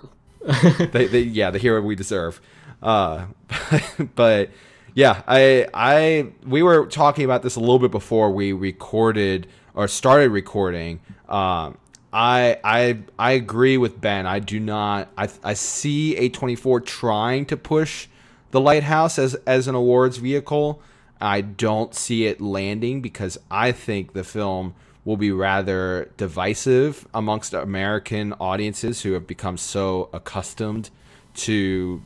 [0.92, 2.42] they, they, yeah, the hero we deserve.
[2.82, 3.26] Uh,
[4.16, 4.50] but
[4.94, 9.88] yeah, I I we were talking about this a little bit before we recorded or
[9.88, 11.00] started recording.
[11.30, 11.78] Um,
[12.12, 14.26] I I I agree with Ben.
[14.26, 15.10] I do not.
[15.18, 18.08] I I see A24 trying to push
[18.52, 20.82] the Lighthouse as as an awards vehicle.
[21.22, 27.54] I don't see it landing because I think the film will be rather divisive amongst
[27.54, 30.90] American audiences who have become so accustomed
[31.34, 32.02] to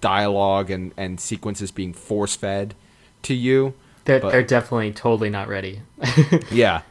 [0.00, 2.74] dialogue and, and sequences being force fed
[3.22, 3.74] to you.
[4.04, 5.82] They're, but, they're definitely totally not ready.
[6.50, 6.82] yeah.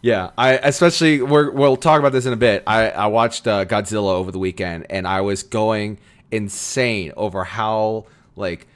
[0.00, 2.62] Yeah, I especially we will talk about this in a bit.
[2.68, 5.98] I I watched uh, Godzilla over the weekend and I was going
[6.30, 8.68] insane over how like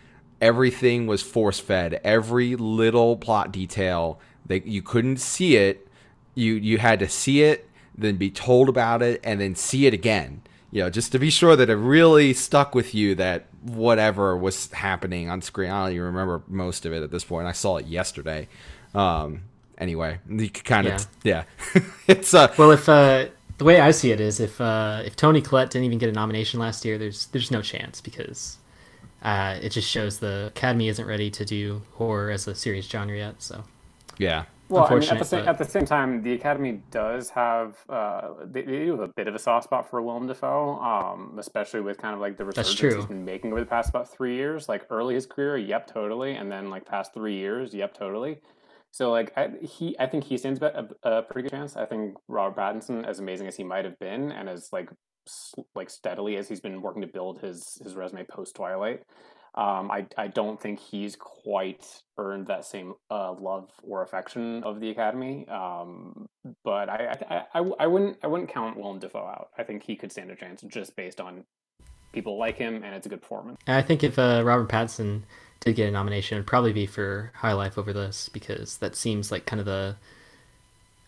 [0.42, 2.00] everything was force fed.
[2.04, 5.88] Every little plot detail that you couldn't see it,
[6.34, 9.94] you you had to see it, then be told about it, and then see it
[9.94, 10.42] again.
[10.72, 14.72] You know, just to be sure that it really stuck with you that whatever was
[14.72, 15.70] happening on screen.
[15.70, 17.46] I don't even remember most of it at this point.
[17.46, 18.48] I saw it yesterday.
[18.94, 19.44] Um,
[19.78, 21.44] anyway, you kind of yeah.
[21.74, 21.82] yeah.
[22.08, 23.26] it's uh well if uh
[23.58, 26.12] the way I see it is if uh if Toni Collette didn't even get a
[26.12, 28.58] nomination last year, there's there's no chance because
[29.22, 33.16] uh, it just shows the Academy isn't ready to do horror as a serious genre
[33.16, 33.42] yet.
[33.42, 33.64] So
[34.18, 34.44] yeah.
[34.68, 35.48] Well, I mean, at, the same, but...
[35.48, 39.28] at the same time, the Academy does have uh, they, they, do have a bit
[39.28, 42.80] of a soft spot for Willem Dafoe, um, especially with kind of like the resurgence
[42.80, 44.70] he's been making over the past about three years.
[44.70, 48.38] Like early his career, yep, totally, and then like past three years, yep, totally.
[48.92, 51.76] So like I, he, I think he stands a, a pretty good chance.
[51.76, 54.88] I think Robert Pattinson, as amazing as he might have been, and as like
[55.74, 59.02] like steadily as he's been working to build his his resume post Twilight.
[59.54, 61.84] Um, I I don't think he's quite
[62.16, 65.46] earned that same uh, love or affection of the Academy.
[65.48, 66.26] Um,
[66.64, 69.48] but I, I, I I wouldn't I wouldn't count Willem Dafoe out.
[69.58, 71.44] I think he could stand a chance just based on
[72.12, 73.58] people like him and it's a good performance.
[73.66, 75.22] I think if uh, Robert Pattinson
[75.60, 79.32] did get a nomination, it'd probably be for High Life over this because that seems
[79.32, 79.96] like kind of the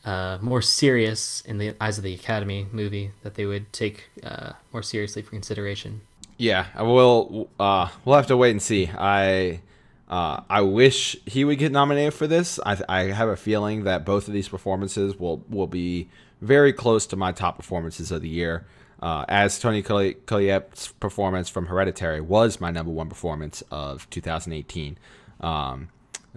[0.05, 4.53] uh, more serious in the eyes of the Academy movie that they would take uh,
[4.73, 6.03] more seriously for consideration.
[6.37, 7.49] Yeah, I will.
[7.59, 8.91] Uh, we'll have to wait and see.
[8.97, 9.61] I
[10.09, 12.61] uh, I wish he would get nominated for this.
[12.65, 16.09] I, I have a feeling that both of these performances will will be
[16.41, 18.67] very close to my top performances of the year.
[19.01, 24.97] Uh, as Toni Collette's performance from Hereditary was my number one performance of 2018.
[25.41, 25.89] Um,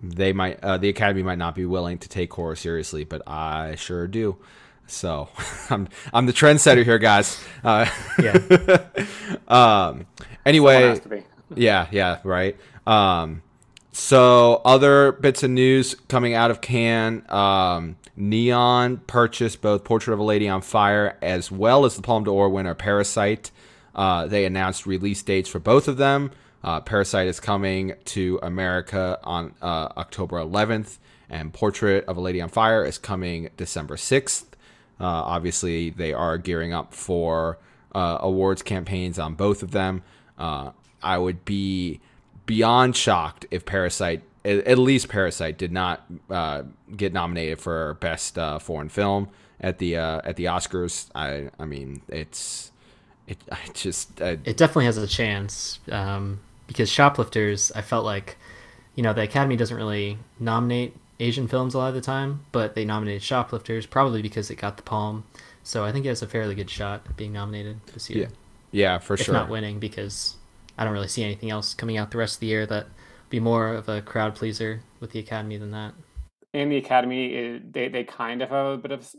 [0.02, 3.76] they might uh, the academy might not be willing to take horror seriously, but I
[3.76, 4.38] sure do.
[4.88, 5.30] So
[5.70, 7.44] I'm I'm the trendsetter here, guys.
[7.64, 7.86] Uh,
[8.20, 8.78] yeah.
[9.48, 10.06] um.
[10.46, 11.00] Anyway.
[11.56, 11.88] yeah.
[11.92, 12.20] Yeah.
[12.24, 12.58] Right.
[12.86, 13.44] Um.
[13.92, 17.28] So other bits of news coming out of Cannes.
[17.30, 22.24] Um, Neon purchased both Portrait of a Lady on Fire as well as the Palme
[22.24, 23.50] d'Or winner Parasite.
[23.96, 26.32] Uh, they announced release dates for both of them.
[26.68, 30.98] Uh, Parasite is coming to America on uh, October 11th,
[31.30, 34.44] and Portrait of a Lady on Fire is coming December 6th.
[35.00, 37.58] Uh, obviously, they are gearing up for
[37.96, 40.04] uh, awards campaigns on both of them.
[40.38, 42.02] Uh, I would be
[42.46, 46.64] beyond shocked if Parasite, at least Parasite, did not uh,
[46.98, 49.30] get nominated for best foreign film
[49.62, 51.08] at the at the Oscars.
[51.16, 52.74] I I mean it's
[53.26, 57.72] it I just I, it definitely has a chance um, because Shoplifters.
[57.74, 58.38] I felt like
[58.96, 62.76] you know the Academy doesn't really nominate Asian films a lot of the time, but
[62.76, 65.24] they nominated Shoplifters probably because it got the palm.
[65.64, 68.24] So I think it has a fairly good shot at being nominated this year.
[68.24, 68.36] yeah
[68.72, 69.34] yeah for if sure.
[69.34, 70.36] not winning because
[70.78, 72.88] I don't really see anything else coming out the rest of the year that
[73.30, 75.94] be more of a crowd pleaser with the Academy than that.
[76.54, 79.16] And the Academy, is, they, they kind of have a bit of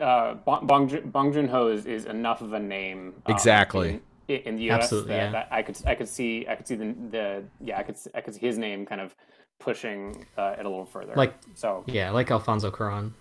[0.00, 3.90] uh, Bong, Bong, Joon- Bong Joon Ho is, is enough of a name um, Exactly.
[3.90, 5.30] in, in the US Absolutely, that, yeah.
[5.32, 8.08] that I could I could see I could see the, the yeah I could s-
[8.14, 9.14] I could see his name kind of
[9.58, 11.14] pushing uh, it a little further.
[11.16, 13.12] Like- so Yeah, like Alfonso Cuarón.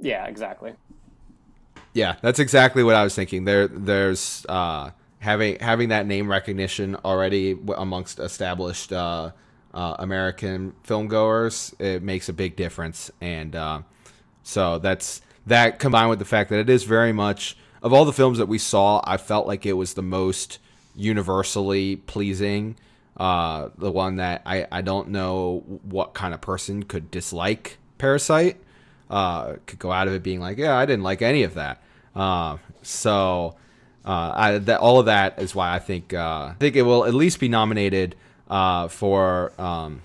[0.00, 0.72] yeah exactly.
[1.94, 3.44] Yeah, that's exactly what I was thinking.
[3.44, 4.90] There, there's uh,
[5.20, 9.30] having having that name recognition already amongst established uh,
[9.74, 11.74] uh, American film goers.
[11.78, 13.82] It makes a big difference, and uh,
[14.42, 18.12] so that's that combined with the fact that it is very much of all the
[18.12, 19.00] films that we saw.
[19.04, 20.58] I felt like it was the most
[20.94, 22.76] universally pleasing.
[23.16, 28.58] Uh, the one that I, I don't know what kind of person could dislike Parasite
[29.10, 31.82] uh, could go out of it being like, yeah, I didn't like any of that.
[32.14, 33.56] Uh, so
[34.04, 37.04] uh, I, that all of that is why I think uh, I think it will
[37.04, 38.16] at least be nominated
[38.48, 40.02] uh, for um,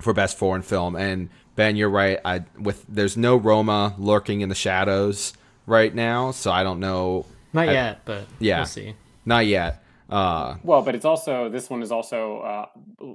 [0.00, 0.96] for best foreign film.
[0.96, 2.20] And Ben, you're right.
[2.24, 5.32] I with there's no Roma lurking in the shadows
[5.66, 7.26] right now, so I don't know.
[7.52, 8.58] Not I- yet, but yeah.
[8.58, 8.94] we'll see.
[9.24, 9.80] Not yet.
[10.10, 12.66] Uh, Well, but it's also this one is also uh,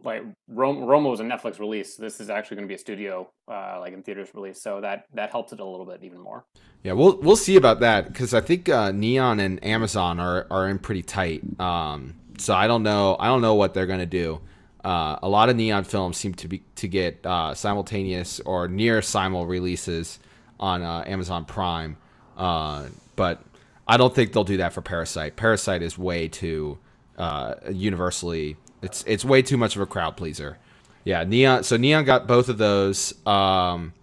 [0.04, 1.96] like Rome, Roma was a Netflix release.
[1.96, 5.06] This is actually going to be a studio uh, like in theaters release, so that
[5.14, 6.46] that helps it a little bit even more.
[6.84, 10.68] Yeah, we'll we'll see about that because I think uh, Neon and Amazon are, are
[10.68, 11.44] in pretty tight.
[11.60, 14.42] Um, so I don't know I don't know what they're gonna do.
[14.84, 19.02] Uh, a lot of Neon films seem to be to get uh, simultaneous or near
[19.04, 20.20] simul releases
[20.60, 21.98] on uh, Amazon Prime,
[22.40, 23.44] uh, but
[23.88, 25.36] I don't think they'll do that for Parasite.
[25.36, 26.80] Parasite is way too
[27.18, 30.58] uh, universally it's it's way too much of a crowd pleaser.
[31.04, 31.64] Yeah, Neon.
[31.64, 33.14] So Neon got both of those.
[33.26, 33.94] Um,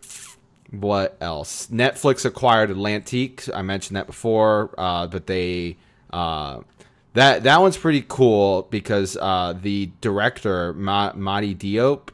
[0.70, 1.68] what else?
[1.68, 3.49] Netflix acquired Atlantique.
[3.55, 5.77] I mentioned that before, uh, but they
[6.12, 6.61] uh,
[7.14, 12.09] that that one's pretty cool because uh, the director Ma- Mati Diop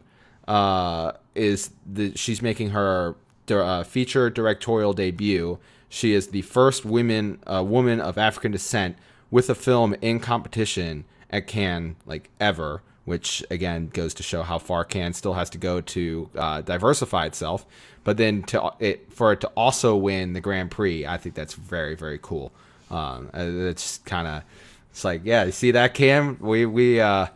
[0.46, 3.16] uh, is the she's making her
[3.48, 5.58] uh, feature directorial debut.
[5.94, 8.96] She is the first women uh, woman of African descent
[9.30, 12.80] with a film in competition at Cannes, like ever.
[13.04, 17.26] Which again goes to show how far Cannes still has to go to uh, diversify
[17.26, 17.66] itself.
[18.04, 21.54] But then to it for it to also win the Grand Prix, I think that's
[21.54, 22.52] very very cool.
[22.90, 24.44] Um, uh, it's kind of
[24.92, 26.38] it's like yeah, you see that Cam?
[26.40, 27.26] We we uh,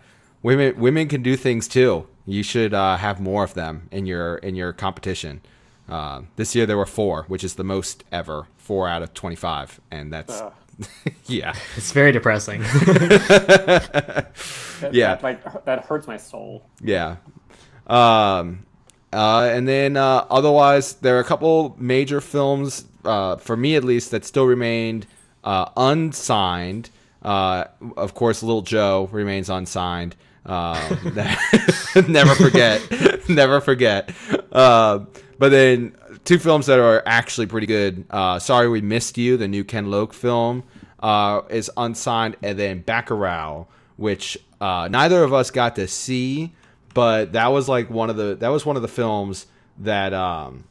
[0.42, 2.06] women women can do things too.
[2.24, 5.42] You should uh, have more of them in your in your competition.
[5.88, 9.36] Uh, this year there were four, which is the most ever, four out of twenty
[9.36, 10.52] five, and that's Ugh.
[11.26, 12.62] yeah, It's very depressing.
[14.80, 15.14] That, Yeah.
[15.14, 16.66] that, like that hurts my soul.
[16.82, 17.16] yeah.
[17.86, 18.66] Um,
[19.12, 23.84] uh, and then uh, otherwise, there are a couple major films, uh, for me at
[23.84, 25.06] least, that still remained
[25.44, 26.90] uh, unsigned.
[27.22, 27.64] Uh,
[27.96, 30.14] of course, Little Joe remains unsigned.
[30.44, 30.96] Uh,
[32.08, 32.82] never forget,
[33.28, 34.10] never forget.
[35.38, 38.04] But then two films that are actually pretty good.
[38.10, 40.64] Uh, Sorry We Missed You, the new Ken Loach film,
[41.00, 46.52] uh, is unsigned, and then Bacurau, which uh, neither of us got to see,
[46.94, 49.46] but that was like one of the that was one of the films
[49.78, 50.64] that um,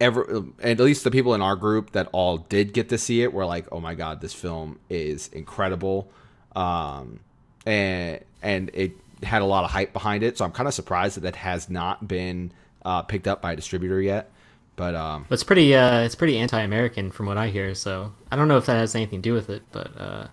[0.00, 3.32] ever at least the people in our group that all did get to see it
[3.32, 6.10] were like, oh my god, this film is incredible,
[6.54, 7.20] um,
[7.66, 10.38] and and it had a lot of hype behind it.
[10.38, 12.52] So I'm kind of surprised that it has not been
[12.86, 14.30] uh, picked up by a distributor yet.
[14.76, 18.46] But um, it's pretty uh it's pretty anti-American from what I hear, so I don't
[18.48, 20.26] know if that has anything to do with it, but uh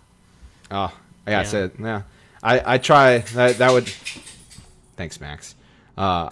[0.72, 0.94] Oh,
[1.28, 1.44] yeah, I Yeah.
[1.44, 2.02] said, yeah.
[2.42, 3.88] I, I try that that would
[4.98, 5.56] Thanks, Max.
[5.98, 6.30] Uh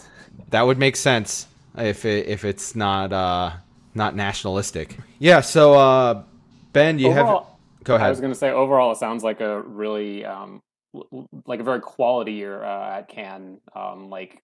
[0.50, 3.52] that would make sense if it if it's not uh
[3.96, 4.98] not nationalistic.
[5.20, 6.24] Yeah, so uh
[6.74, 7.44] Ben, you have
[7.84, 8.08] go ahead.
[8.08, 10.62] I was going to say overall, it sounds like a really um, l- l-
[11.46, 13.60] like a very quality year uh, at Cannes.
[13.76, 14.42] Um, like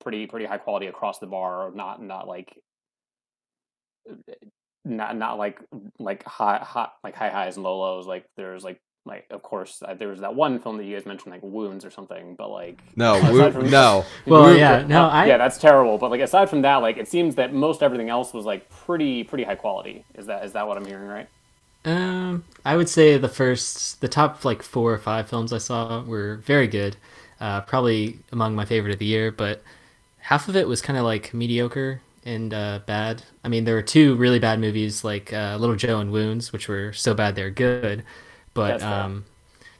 [0.00, 1.70] pretty pretty high quality across the bar.
[1.74, 2.56] Not not like
[4.84, 5.60] not not like
[5.98, 8.06] like high hot like high highs and low lows.
[8.06, 11.06] Like there's like like of course uh, there was that one film that you guys
[11.06, 12.34] mentioned like wounds or something.
[12.36, 14.04] But like No, aside Woo- from- no.
[14.26, 15.98] well Wound- yeah, no, uh, I yeah that's terrible.
[15.98, 19.24] But like aside from that, like it seems that most everything else was like pretty
[19.24, 20.04] pretty high quality.
[20.14, 21.28] Is that is that what I'm hearing right?
[21.84, 26.02] Um, I would say the first, the top like four or five films I saw
[26.02, 26.96] were very good.
[27.40, 29.62] Uh, probably among my favorite of the year, but
[30.18, 33.24] half of it was kind of like mediocre and uh, bad.
[33.42, 36.68] I mean, there were two really bad movies like uh, Little Joe and Wounds, which
[36.68, 38.04] were so bad they're good.
[38.54, 39.24] But um,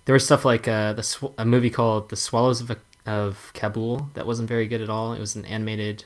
[0.06, 4.10] there was stuff like uh, the sw- a movie called The Swallows of, of Kabul
[4.14, 5.12] that wasn't very good at all.
[5.12, 6.04] It was an animated,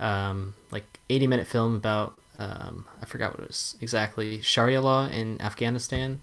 [0.00, 5.06] um, like eighty minute film about um, I forgot what it was exactly Sharia law
[5.08, 6.20] in Afghanistan.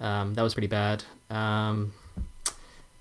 [0.00, 1.04] Um, that was pretty bad.
[1.30, 1.92] Um,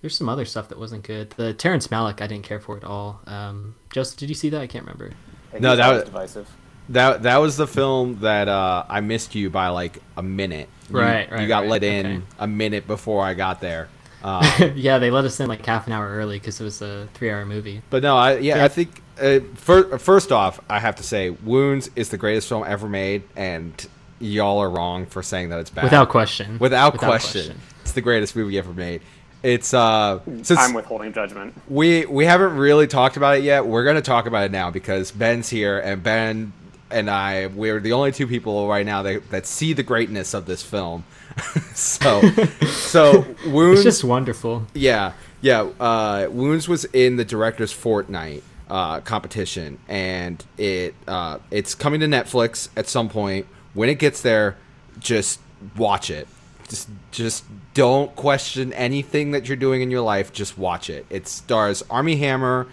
[0.01, 1.31] there's some other stuff that wasn't good.
[1.31, 3.21] The Terrence Malick I didn't care for at all.
[3.27, 4.61] Um, Joseph, did you see that?
[4.61, 5.11] I can't remember.
[5.59, 6.47] No, that was- divisive.
[6.89, 10.69] That that was the film that uh, I missed you by like a minute.
[10.89, 12.21] You- Right, You got right, let in okay.
[12.37, 13.89] a minute before I got there.
[14.23, 17.07] Uh, yeah, they let us in like half an hour early because it was a
[17.15, 17.81] three-hour movie.
[17.89, 18.65] but no, I yeah, Yeah.
[18.65, 22.63] I think uh, fir- first off, I have to say, Wounds is the greatest film
[22.67, 23.73] ever made, and
[24.19, 25.83] y'all are wrong for saying that it's bad.
[25.85, 26.57] Without question.
[26.59, 29.01] Without, question, it's the greatest movie ever made.
[29.43, 31.53] It's uh, since I'm withholding judgment.
[31.67, 33.65] we we haven't really talked about it yet.
[33.67, 36.51] We're gonna talk about it now because Ben's here, and Ben
[36.89, 40.47] and I we're the only two people right now that that see the greatness of
[40.47, 41.03] this film.
[41.75, 42.21] so
[42.65, 43.11] so
[43.45, 44.65] wounds It's just wonderful.
[44.73, 49.79] yeah yeah uh, wounds was in the director's fortnight uh, competition.
[49.87, 53.45] And it uh, it's coming to netflix at some point.
[53.73, 54.57] When it gets there
[54.99, 55.39] just
[55.77, 56.27] watch it.
[56.67, 60.33] Just just don't question anything that you're doing in your life.
[60.33, 61.05] Just watch it.
[61.09, 62.67] It stars Armie Hammer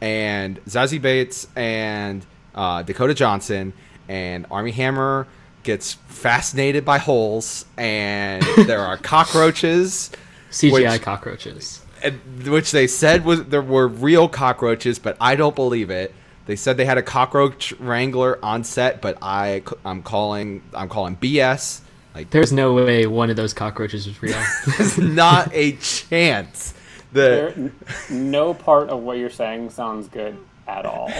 [0.00, 3.72] and Zazie Beetz and uh, dakota johnson.
[4.08, 5.26] And Armie Hammer
[5.62, 7.66] gets fascinated by holes.
[7.76, 10.10] And there are cockroaches
[10.50, 11.82] CGI Which- cockroaches.
[12.06, 16.14] And- which they said was there were real cockroaches, but I don't believe it.
[16.46, 21.16] They said they had a cockroach wrangler on set, but I I'm calling I'm calling
[21.16, 21.80] BS.
[22.14, 24.40] Like There's no way one of those cockroaches was real.
[24.78, 26.72] there's not a chance.
[27.12, 27.72] There, The n-
[28.10, 31.10] no part of what you're saying sounds good at all.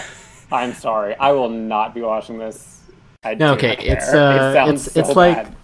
[0.52, 1.14] I'm sorry.
[1.16, 2.80] I will not be watching this.
[3.24, 3.96] I No, do okay, not care.
[3.96, 5.56] it's, uh, it sounds it's- it's like- bad.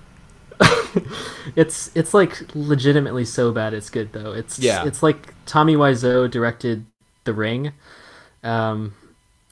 [1.57, 4.33] it's it's like legitimately so bad it's good though.
[4.33, 4.85] It's Yeah.
[4.87, 6.87] it's like Tommy Wiseau directed
[7.25, 7.73] The Ring.
[8.43, 8.95] Um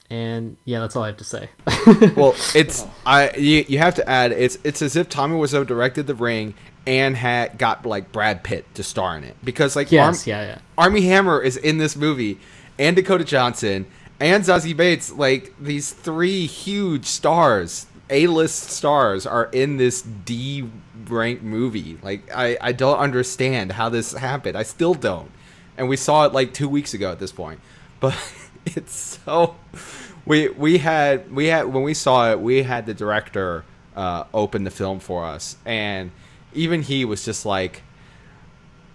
[0.09, 1.49] and yeah, that's all I have to say.
[2.15, 6.07] well, it's I you, you have to add it's it's as if Tommy Wiseau directed
[6.07, 6.53] The Ring
[6.85, 10.41] and had got like Brad Pitt to star in it because like Arm- yes, yeah,
[10.43, 10.57] yeah.
[10.77, 12.39] Armie Hammer is in this movie,
[12.79, 13.85] and Dakota Johnson
[14.19, 15.15] and Zazie Beetz.
[15.15, 21.97] Like these three huge stars, A-list stars, are in this D-ranked movie.
[22.03, 24.57] Like I, I don't understand how this happened.
[24.57, 25.31] I still don't.
[25.77, 27.59] And we saw it like two weeks ago at this point,
[27.99, 28.15] but
[28.65, 29.55] it's so.
[30.25, 33.63] We we had we had when we saw it, we had the director
[33.95, 36.11] uh, open the film for us, and
[36.53, 37.81] even he was just like.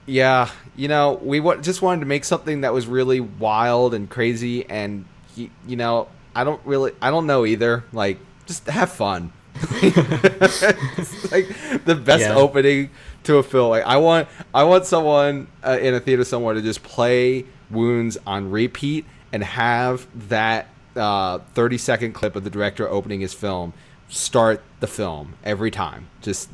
[0.08, 4.08] Yeah, you know, we wa- just wanted to make something that was really wild and
[4.08, 5.04] crazy, and
[5.36, 7.82] y- you know, I don't really, I don't know either.
[7.92, 9.32] Like, just have fun.
[9.60, 11.48] it's like
[11.84, 12.34] the best Yeah.
[12.34, 12.90] opening
[13.24, 13.70] to a film.
[13.70, 18.16] Like, I want, I want someone uh, in a theater somewhere to just play Wounds
[18.26, 23.72] on repeat and have that uh, thirty second clip of the director opening his film
[24.08, 26.08] start the film every time.
[26.22, 26.48] Just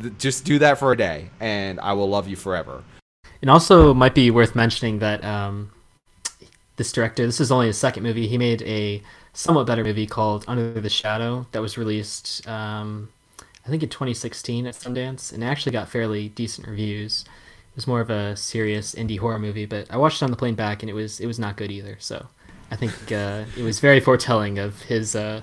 [0.00, 2.84] th- just do that for a day and I will love you forever.
[3.42, 5.72] And also might be worth mentioning that um,
[6.76, 8.28] this director, this is only his second movie.
[8.28, 13.10] He made a somewhat better movie called Under the Shadow that was released, um,
[13.66, 17.24] I think, in 2016 at Sundance, and actually got fairly decent reviews.
[17.72, 20.36] It was more of a serious indie horror movie, but I watched it on the
[20.36, 21.96] plane back, and it was it was not good either.
[22.00, 22.26] So
[22.70, 25.42] I think uh, it was very foretelling of his uh,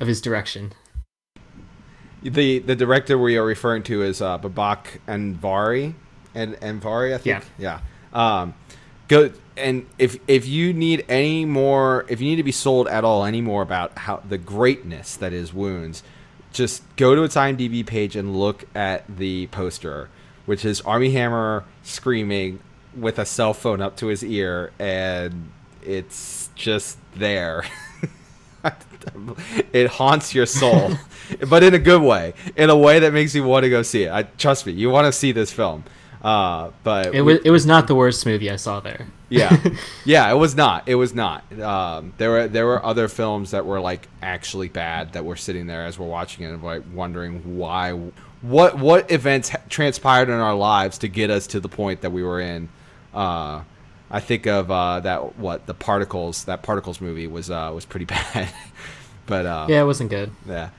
[0.00, 0.72] of his direction.
[2.22, 5.94] The the director we are referring to is uh, Babak Anvari
[6.34, 7.44] and Anvari, I think.
[7.58, 7.80] Yeah.
[8.14, 8.40] Yeah.
[8.40, 8.54] Um,
[9.08, 13.04] go and if if you need any more, if you need to be sold at
[13.04, 16.02] all any more about how the greatness that is Wounds,
[16.52, 20.08] just go to its IMDb page and look at the poster,
[20.44, 22.60] which is Armie Hammer screaming
[22.94, 25.50] with a cell phone up to his ear, and
[25.82, 27.64] it's just there.
[29.72, 30.92] it haunts your soul,
[31.48, 34.04] but in a good way, in a way that makes you want to go see
[34.04, 34.12] it.
[34.12, 35.84] I trust me, you want to see this film.
[36.22, 39.06] Uh, but It we- was it was not the worst movie I saw there.
[39.28, 39.56] yeah,
[40.04, 40.88] yeah, it was not.
[40.88, 41.44] It was not.
[41.60, 45.66] Um, there were there were other films that were like actually bad that were sitting
[45.66, 47.92] there as we're watching it and like wondering why,
[48.42, 52.10] what what events ha- transpired in our lives to get us to the point that
[52.10, 52.68] we were in.
[53.14, 53.62] Uh,
[54.10, 58.04] I think of uh, that what the particles that particles movie was uh, was pretty
[58.16, 58.48] bad,
[59.26, 60.30] but uh, Yeah, it wasn't good.
[60.48, 60.70] yeah.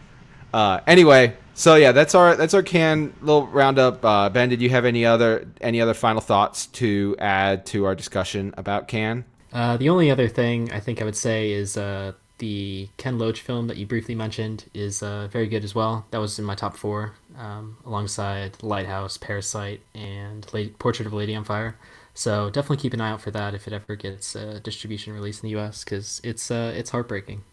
[0.54, 4.06] uh, anyway, so yeah, that's our that's our Cannes little roundup.
[4.06, 7.96] Uh, ben, did you have any other any other final thoughts to add to our
[7.96, 9.26] discussion about Cannes?
[9.52, 13.42] Uh, the only other thing I think I would say is uh, the Ken Loach
[13.42, 16.06] film that you briefly mentioned is uh, very good as well.
[16.12, 20.46] That was in my top four, um, alongside Lighthouse, Parasite, and
[20.78, 21.76] Portrait of a Lady on Fire.
[22.14, 25.42] So definitely keep an eye out for that if it ever gets a distribution release
[25.42, 25.84] in the U.S.
[25.84, 27.44] because it's uh, it's heartbreaking.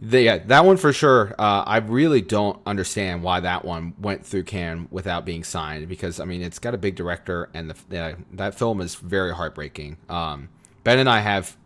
[0.00, 1.34] The, yeah, that one for sure.
[1.38, 6.20] Uh, I really don't understand why that one went through Cannes without being signed because
[6.20, 9.96] I mean it's got a big director and the, that film is very heartbreaking.
[10.08, 10.48] Um,
[10.82, 11.56] ben and I have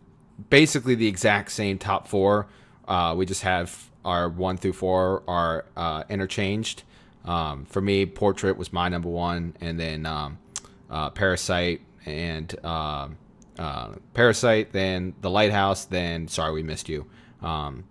[0.49, 2.47] basically the exact same top four.
[2.87, 6.83] Uh, we just have our one through four are uh, interchanged.
[7.25, 10.39] Um, for me, Portrait was my number one, and then um,
[10.89, 13.17] uh, Parasite and um,
[13.57, 17.05] uh, Parasite, then The Lighthouse, then Sorry We Missed You.
[17.41, 17.83] Um,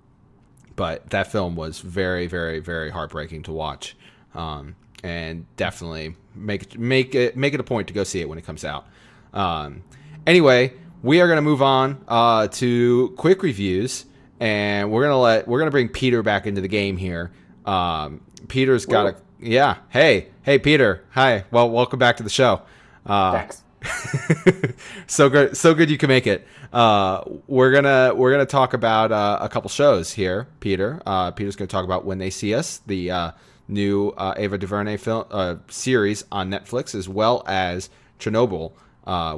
[0.78, 3.96] but that film was very, very, very heartbreaking to watch,
[4.34, 8.38] um, and definitely make make it make it a point to go see it when
[8.38, 8.86] it comes out.
[9.34, 9.82] Um,
[10.24, 10.72] anyway,
[11.02, 14.06] we are going to move on uh, to quick reviews,
[14.38, 17.32] and we're gonna let we're gonna bring Peter back into the game here.
[17.66, 19.10] Um, Peter's got Whoa.
[19.10, 19.78] a yeah.
[19.88, 21.04] Hey, hey, Peter.
[21.10, 21.44] Hi.
[21.50, 22.62] Well, welcome back to the show.
[23.04, 23.64] Uh, Thanks.
[25.06, 26.46] so good, so good you can make it.
[26.72, 31.00] Uh, we're gonna we're gonna talk about uh, a couple shows here, Peter.
[31.06, 33.30] Uh, Peter's gonna talk about when they see us, the uh,
[33.68, 38.72] new uh, Ava DuVernay film uh, series on Netflix, as well as Chernobyl,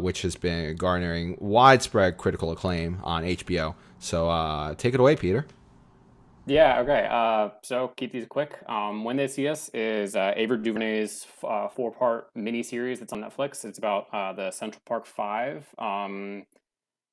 [0.01, 3.75] which has been garnering widespread critical acclaim on HBO.
[3.99, 5.47] So take it away, Peter.
[6.51, 7.07] Yeah, okay.
[7.09, 8.59] Uh, so keep these quick.
[8.69, 13.23] Um, when They See Us is uh, Ava DuVernay's uh, four part miniseries that's on
[13.23, 13.65] Netflix.
[13.65, 16.43] It's about uh, the Central Park Five, um,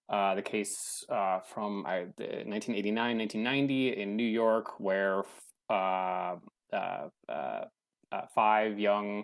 [0.10, 5.22] uh, the case uh, from 1989, 1990 in New York, where
[5.70, 6.38] uh,
[6.74, 7.66] uh, uh,
[8.12, 9.24] uh, five young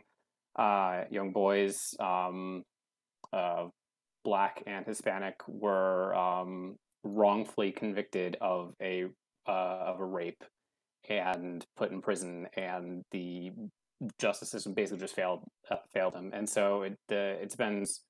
[0.60, 2.62] uh, young boys um,
[3.34, 3.66] uh,
[4.24, 9.06] black and Hispanic were um, wrongfully convicted of a
[9.48, 10.44] uh, of a rape
[11.10, 13.52] and put in prison, and the
[14.20, 16.32] justice system basically just failed uh, failed them.
[16.34, 18.02] And so it uh, it spends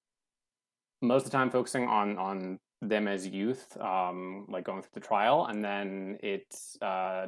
[1.02, 5.00] most of the time focusing on on them as youth, um, like going through the
[5.00, 7.28] trial, and then it's uh,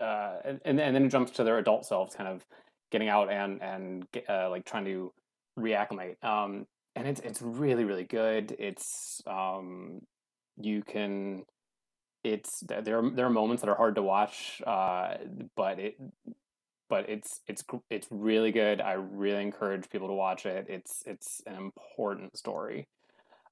[0.00, 2.44] uh, and and then it jumps to their adult selves, kind of
[2.90, 5.12] getting out and and uh, like trying to
[5.58, 6.22] reacclimate.
[6.24, 8.54] Um, and it's it's really really good.
[8.58, 10.00] It's um,
[10.56, 11.44] you can
[12.24, 15.14] it's there are there are moments that are hard to watch, uh,
[15.56, 15.96] but it
[16.88, 18.80] but it's it's it's really good.
[18.80, 20.66] I really encourage people to watch it.
[20.68, 22.88] It's it's an important story.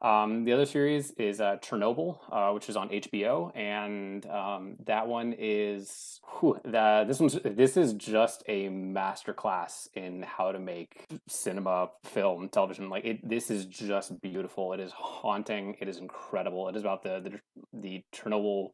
[0.01, 5.09] Um, the other series is uh, Chernobyl, uh, which is on HBO, and um, that
[5.09, 11.05] one is whew, the, this one's this is just a masterclass in how to make
[11.27, 12.89] cinema, film, television.
[12.89, 14.73] Like it, this is just beautiful.
[14.73, 15.77] It is haunting.
[15.81, 16.69] It is incredible.
[16.69, 17.41] It is about the the,
[17.73, 18.69] the Chernobyl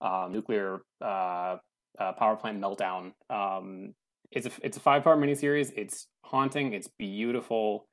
[0.00, 1.56] uh, nuclear uh,
[1.98, 3.14] uh, power plant meltdown.
[3.28, 3.94] Um,
[4.30, 5.72] it's a it's a five part miniseries.
[5.74, 6.72] It's haunting.
[6.72, 7.86] It's beautiful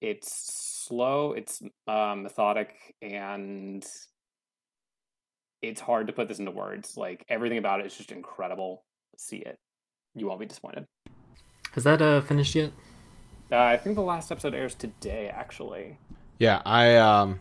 [0.00, 3.86] it's slow, it's uh, methodic, and
[5.62, 6.96] it's hard to put this into words.
[6.96, 8.84] Like everything about it is just incredible.
[9.16, 9.58] See it,
[10.14, 10.86] you won't be disappointed.
[11.72, 12.72] Has that uh, finished yet?
[13.52, 15.98] Uh, I think the last episode airs today, actually.
[16.38, 17.40] Yeah, I um,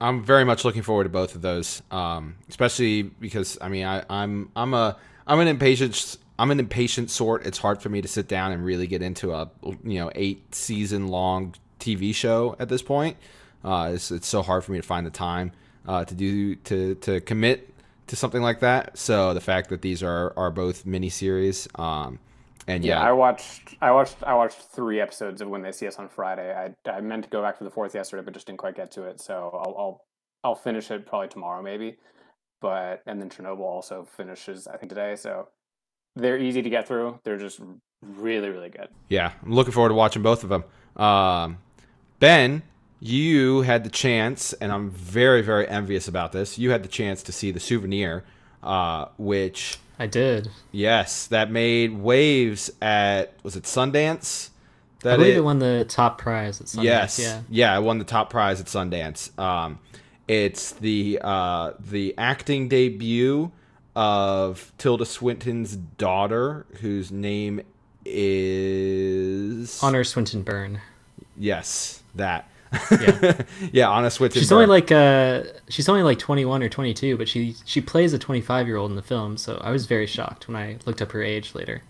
[0.00, 4.04] I'm very much looking forward to both of those, um, especially because I mean I,
[4.10, 7.46] I'm I'm a I'm an impatient I'm an impatient sort.
[7.46, 10.54] It's hard for me to sit down and really get into a you know eight
[10.54, 11.54] season long
[11.86, 13.16] TV show at this point.
[13.64, 15.52] Uh, it's, it's so hard for me to find the time
[15.86, 17.72] uh, to do to to commit
[18.08, 18.96] to something like that.
[18.98, 22.18] So the fact that these are are both miniseries, um,
[22.66, 23.00] and yeah.
[23.00, 26.08] yeah, I watched I watched I watched three episodes of When They See Us on
[26.08, 26.54] Friday.
[26.54, 28.90] I I meant to go back for the fourth yesterday, but just didn't quite get
[28.92, 29.20] to it.
[29.20, 30.04] So I'll I'll
[30.44, 31.96] I'll finish it probably tomorrow maybe.
[32.60, 35.16] But and then Chernobyl also finishes I think today.
[35.16, 35.48] So
[36.14, 37.20] they're easy to get through.
[37.24, 37.60] They're just
[38.02, 38.88] really really good.
[39.08, 40.64] Yeah, I'm looking forward to watching both of them.
[40.96, 41.58] Um,
[42.18, 42.62] Ben,
[43.00, 46.58] you had the chance, and I'm very, very envious about this.
[46.58, 48.24] You had the chance to see the souvenir,
[48.62, 50.48] uh, which I did.
[50.72, 54.50] Yes, that made waves at was it Sundance?
[55.00, 56.84] That I believe it, it, won the top prize at Sundance.
[56.84, 59.36] Yes, yeah, yeah, it won the top prize at Sundance.
[59.38, 59.78] Um,
[60.26, 63.52] it's the uh, the acting debut
[63.94, 67.60] of Tilda Swinton's daughter, whose name
[68.04, 70.80] is Honor Swinton Byrne.
[71.36, 72.48] Yes, that.
[72.90, 73.42] Yeah.
[73.72, 74.42] yeah, Honor Swinton Byrne.
[74.42, 78.18] She's only like uh, she's only like 21 or 22, but she she plays a
[78.18, 79.36] 25 year old in the film.
[79.36, 81.82] So I was very shocked when I looked up her age later.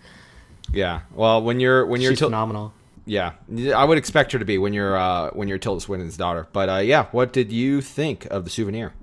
[0.71, 1.01] yeah.
[1.13, 2.73] Well, when you're when you're She's Til- phenomenal.
[3.05, 3.33] yeah,
[3.75, 6.47] I would expect her to be when you're uh, when you're Tilda Swinton's daughter.
[6.53, 8.93] But uh, yeah, what did you think of the souvenir?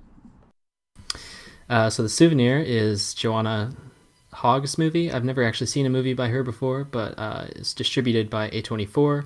[1.69, 3.75] Uh, so the souvenir is Joanna
[4.33, 5.11] Hogg's movie.
[5.11, 9.25] I've never actually seen a movie by her before, but uh, it's distributed by A24.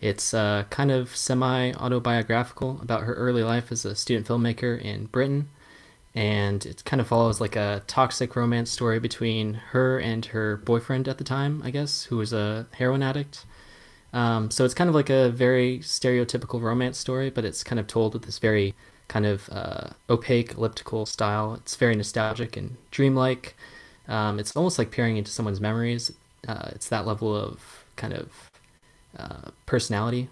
[0.00, 5.06] It's uh, kind of semi autobiographical about her early life as a student filmmaker in
[5.06, 5.48] Britain.
[6.14, 11.06] And it kind of follows like a toxic romance story between her and her boyfriend
[11.06, 13.44] at the time, I guess, who was a heroin addict.
[14.12, 17.86] Um, so it's kind of like a very stereotypical romance story, but it's kind of
[17.86, 18.74] told with this very
[19.06, 21.54] kind of uh, opaque elliptical style.
[21.54, 23.54] It's very nostalgic and dreamlike.
[24.08, 26.10] Um, it's almost like peering into someone's memories.
[26.48, 28.49] Uh, it's that level of kind of
[29.18, 30.28] uh, personality.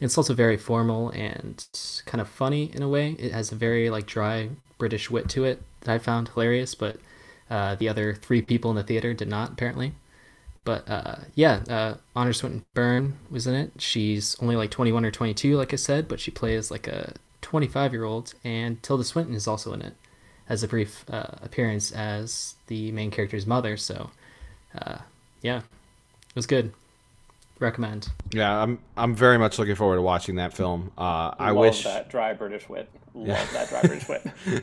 [0.00, 1.64] It's also very formal and
[2.04, 3.16] kind of funny in a way.
[3.18, 6.98] It has a very like dry British wit to it that I found hilarious, but
[7.48, 9.94] uh, the other three people in the theater did not apparently.
[10.64, 13.72] But uh, yeah, uh, Honor Swinton Byrne was in it.
[13.78, 17.92] She's only like 21 or 22, like I said, but she plays like a 25
[17.92, 19.94] year old, and Tilda Swinton is also in it
[20.48, 23.76] as a brief uh, appearance as the main character's mother.
[23.76, 24.10] So
[24.76, 24.98] uh,
[25.40, 26.72] yeah, it was good.
[27.58, 28.08] Recommend.
[28.32, 30.92] Yeah, I'm I'm very much looking forward to watching that film.
[30.98, 31.84] Uh, I Love wish.
[31.84, 32.90] that dry British wit.
[33.14, 34.26] Love that dry British wit.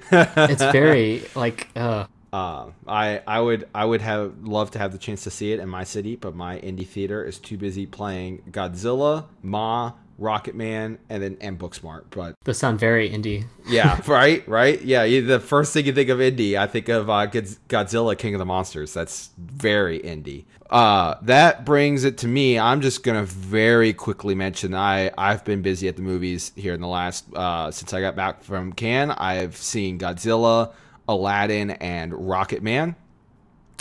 [0.51, 4.97] It's very like uh, Uh, I I would I would have loved to have the
[4.99, 8.43] chance to see it in my city, but my indie theater is too busy playing
[8.51, 12.05] Godzilla, Ma, Rocket Man, and then and Booksmart.
[12.11, 13.45] But those sound very indie.
[13.67, 15.05] yeah, right, right, yeah.
[15.21, 18.39] The first thing you think of indie, I think of uh, Godz- Godzilla, King of
[18.39, 18.93] the Monsters.
[18.93, 20.45] That's very indie.
[20.69, 22.57] Uh, that brings it to me.
[22.57, 26.81] I'm just gonna very quickly mention I I've been busy at the movies here in
[26.81, 29.11] the last uh, since I got back from Cannes.
[29.11, 30.73] I've seen Godzilla,
[31.07, 32.95] Aladdin, and Rocket Man.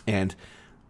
[0.07, 0.35] And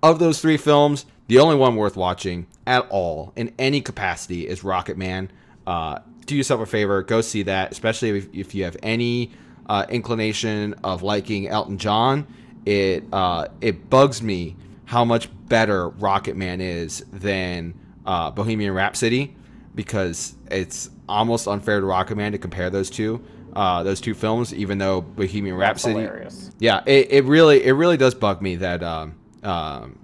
[0.02, 4.64] of those three films, the only one worth watching at all in any capacity is
[4.64, 5.30] Rocket Man.
[5.66, 9.30] Uh, do yourself a favor, go see that, especially if, if you have any
[9.68, 12.26] uh, inclination of liking Elton John.
[12.64, 17.74] It uh, it bugs me how much better Rocket Man is than
[18.06, 19.34] uh, Bohemian Rhapsody
[19.74, 23.24] because it's almost unfair to Rocket Man to compare those two
[23.54, 26.50] uh, those two films, even though Bohemian Rhapsody hilarious.
[26.58, 29.98] yeah, it, it really it really does bug me that um, um,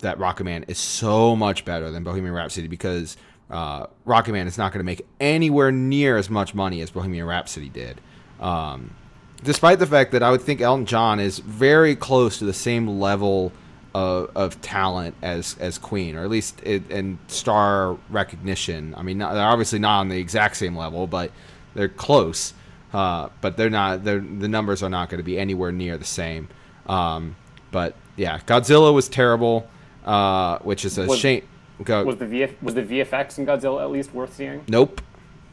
[0.00, 3.16] that Rocket Man is so much better than Bohemian Rhapsody because
[3.50, 7.26] uh, Rocket Man is not going to make anywhere near as much money as Bohemian
[7.26, 8.00] Rhapsody did.
[8.40, 8.94] Um,
[9.42, 13.00] despite the fact that I would think Elton John is very close to the same
[13.00, 13.52] level
[13.94, 18.94] of, of talent as as Queen, or at least it, in star recognition.
[18.96, 21.32] I mean, not, they're obviously not on the exact same level, but
[21.74, 22.54] they're close.
[22.92, 24.04] Uh, but they're not.
[24.04, 26.48] They're, the numbers are not going to be anywhere near the same.
[26.86, 27.36] Um,
[27.70, 29.68] but yeah, Godzilla was terrible,
[30.04, 31.42] uh, which is a Was- shame.
[31.82, 34.62] Go, Was the VF, was the VFX in Godzilla at least worth seeing?
[34.68, 35.00] Nope,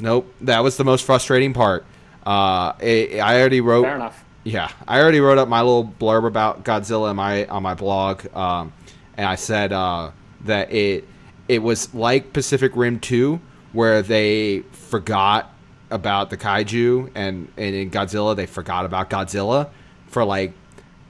[0.01, 0.33] nope.
[0.41, 1.85] That was the most frustrating part.
[2.25, 3.83] Uh, it, I already wrote.
[3.83, 4.25] Fair enough.
[4.43, 8.25] Yeah, I already wrote up my little blurb about Godzilla in my on my blog,
[8.35, 8.73] um,
[9.15, 10.11] and I said uh,
[10.45, 11.07] that it
[11.47, 13.39] it was like Pacific Rim Two,
[13.71, 15.53] where they forgot
[15.89, 19.69] about the kaiju, and and in Godzilla they forgot about Godzilla
[20.07, 20.51] for like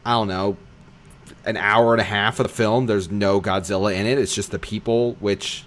[0.05, 0.57] I don't know
[1.47, 2.85] an hour and a half of the film.
[2.85, 4.19] There's no Godzilla in it.
[4.19, 5.65] It's just the people, which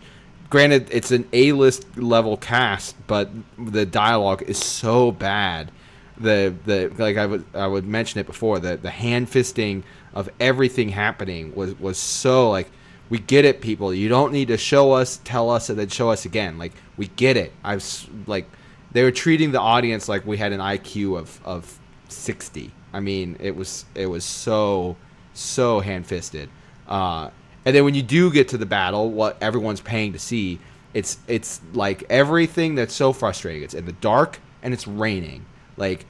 [0.51, 5.72] granted it's an A-list level cast, but the dialogue is so bad.
[6.18, 10.28] The the like I would I would mention it before the the hand fisting of
[10.39, 12.70] everything happening was was so like
[13.09, 16.11] we get it people you don't need to show us tell us and then show
[16.11, 18.45] us again like we get it I was like
[18.93, 21.78] they were treating the audience like we had an IQ of of
[22.09, 24.97] 60 I mean it was it was so
[25.41, 26.49] so hand fisted
[26.88, 27.30] uh
[27.64, 30.59] and then when you do get to the battle, what everyone's paying to see,
[30.95, 33.62] it's it's like everything that's so frustrating.
[33.62, 35.45] It's in the dark and it's raining,
[35.76, 36.07] like,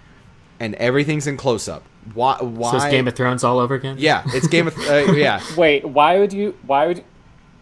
[0.59, 1.83] and everything's in close up.
[2.15, 2.37] Why?
[2.41, 2.71] Why?
[2.71, 3.97] So it's Game of Thrones all over again.
[3.99, 6.57] yeah, it's Game of uh, yeah Wait, why would you?
[6.67, 7.05] Why would?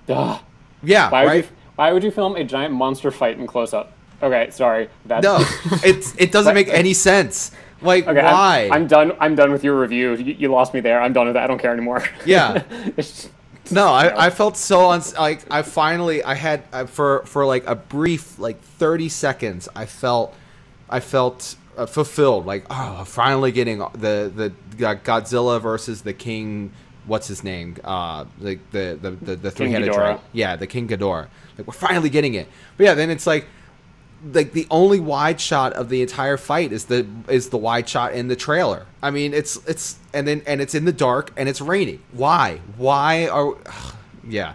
[0.08, 0.40] Ugh,
[0.82, 1.44] yeah why would right.
[1.44, 1.50] you?
[1.76, 3.92] Why would you film a giant monster fight in close up?
[4.22, 4.90] Okay, sorry.
[5.06, 5.38] That's, No,
[5.84, 7.52] it's it doesn't make any sense.
[7.81, 8.68] Like Okay, I'm- why?
[8.72, 9.12] I'm, done.
[9.20, 10.14] I'm done with your review.
[10.14, 11.01] You, you lost me there.
[11.01, 11.45] I'm done with that.
[11.45, 12.03] I don't care anymore.
[12.24, 12.62] Yeah.
[13.70, 17.66] No, I, I felt so uns- like I finally I had uh, for for like
[17.66, 20.35] a brief like 30 seconds I felt
[20.89, 26.72] I felt uh, fulfilled like oh I'm finally getting the the Godzilla versus the King
[27.05, 30.89] what's his name uh like the the the, the three headed dragon yeah the King
[30.89, 32.49] Ghidorah like we're finally getting it
[32.79, 33.47] but yeah then it's like
[34.32, 38.12] like the only wide shot of the entire fight is the is the wide shot
[38.12, 38.86] in the trailer.
[39.02, 42.02] I mean, it's it's and then and it's in the dark and it's raining.
[42.12, 42.60] Why?
[42.76, 43.56] Why are
[44.28, 44.54] yeah.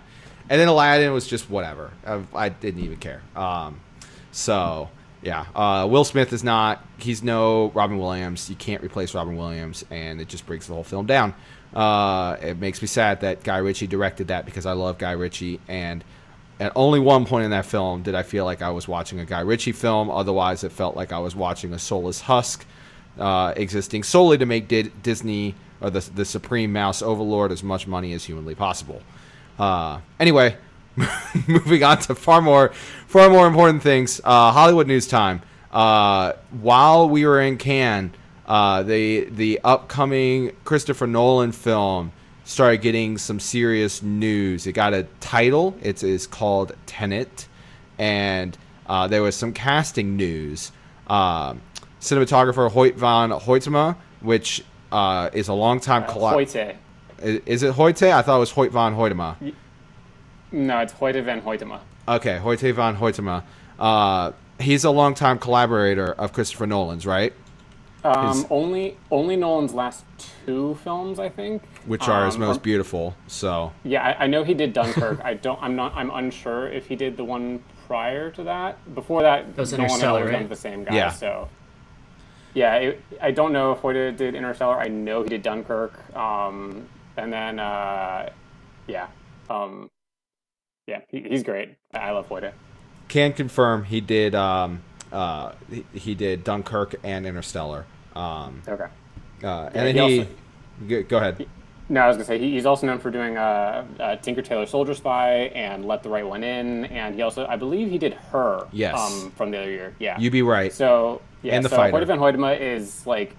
[0.49, 1.91] And then Aladdin was just whatever.
[2.05, 3.21] I, I didn't even care.
[3.35, 3.79] Um,
[4.31, 4.89] so
[5.21, 6.85] yeah, uh, Will Smith is not.
[6.97, 8.49] He's no Robin Williams.
[8.49, 11.33] You can't replace Robin Williams, and it just breaks the whole film down.
[11.73, 15.59] Uh, it makes me sad that Guy Ritchie directed that because I love Guy Ritchie,
[15.67, 16.03] and
[16.59, 19.25] at only one point in that film did I feel like I was watching a
[19.25, 20.09] Guy Ritchie film.
[20.09, 22.65] Otherwise, it felt like I was watching a soulless husk
[23.19, 27.87] uh, existing solely to make Di- Disney or the, the supreme mouse overlord as much
[27.87, 29.01] money as humanly possible.
[29.59, 30.57] Uh, anyway,
[31.47, 32.69] moving on to far more,
[33.07, 34.21] far more important things.
[34.23, 35.41] Uh, Hollywood news time.
[35.71, 38.11] Uh, while we were in Cannes,
[38.45, 42.11] uh, the the upcoming Christopher Nolan film
[42.43, 44.67] started getting some serious news.
[44.67, 45.75] It got a title.
[45.81, 47.47] It is called Tenet,
[47.97, 50.71] and uh, there was some casting news.
[51.07, 51.55] Uh,
[52.01, 56.33] cinematographer Hoyt van Hoytema, which uh, is a longtime Uh, collab.
[56.33, 56.75] Hoyte.
[57.21, 58.11] Is, is it Hoyte?
[58.11, 59.53] I thought it was Hoyt van Hoytema.
[60.51, 61.79] No, it's Hoyte van Hoytema.
[62.07, 63.43] Okay, Hoyte van Hoytema.
[63.79, 67.33] Uh, he's a longtime collaborator of Christopher Nolan's, right?
[68.05, 70.03] Um, His- only only Nolan's last
[70.45, 71.63] two films, I think.
[71.85, 73.15] Which are his Um, most or- beautiful.
[73.27, 75.21] So Yeah, I, I know he did Dunkirk.
[75.23, 75.61] I don't.
[75.61, 75.93] I'm not.
[75.95, 78.93] I'm unsure if he did the one prior to that.
[78.93, 80.49] Before that, That was Nolan had Interstellar, always done right?
[80.49, 80.95] the same guy.
[80.95, 81.09] Yeah.
[81.09, 81.49] So.
[82.55, 84.77] Yeah, it, I don't know if Hoyte did Interstellar.
[84.79, 86.15] I know he did Dunkirk.
[86.15, 86.87] Um,
[87.17, 88.29] and then, uh,
[88.85, 89.07] yeah,
[89.49, 89.89] um,
[90.87, 91.75] yeah, he, he's great.
[91.95, 92.51] I I love Hoyte.
[93.07, 94.35] can confirm he did.
[94.35, 94.83] Um,
[95.13, 97.85] uh, he, he did Dunkirk and Interstellar.
[98.15, 98.85] Um, Okay.
[99.43, 100.19] uh, and Yeah, then he he.
[100.19, 101.45] also- go, ahead.
[101.89, 104.65] No, I was gonna say he, he's also known for doing uh, uh, Tinker Tailor
[104.65, 108.13] Soldier Spy and Let the Right One In, and he also, I believe, he did
[108.13, 108.67] Her.
[108.71, 108.97] Yes.
[108.99, 109.95] Um, from the other year.
[109.99, 110.17] Yeah.
[110.19, 110.71] You be right.
[110.73, 111.97] So yeah, And The so Fighter.
[111.97, 113.35] Hoyte van Hoytema is like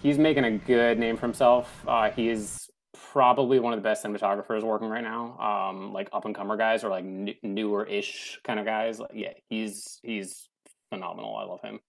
[0.00, 1.84] he's making a good name for himself.
[1.86, 2.70] Uh, he is
[3.12, 5.36] probably one of the best cinematographers working right now.
[5.38, 9.00] Um, like up and comer guys or like n- newer ish kind of guys.
[9.00, 10.48] Like, yeah, he's he's
[10.96, 11.36] phenomenal.
[11.36, 11.80] I love him.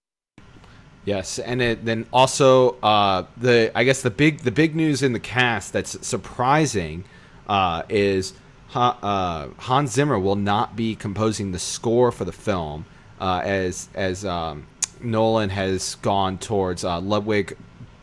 [1.04, 5.12] Yes, and it, then also uh, the I guess the big the big news in
[5.12, 7.04] the cast that's surprising
[7.46, 8.32] uh, is
[8.68, 12.86] Ha- uh, Hans Zimmer will not be composing the score for the film
[13.20, 14.66] uh, as as um,
[15.02, 17.54] Nolan has gone towards uh, Ludwig.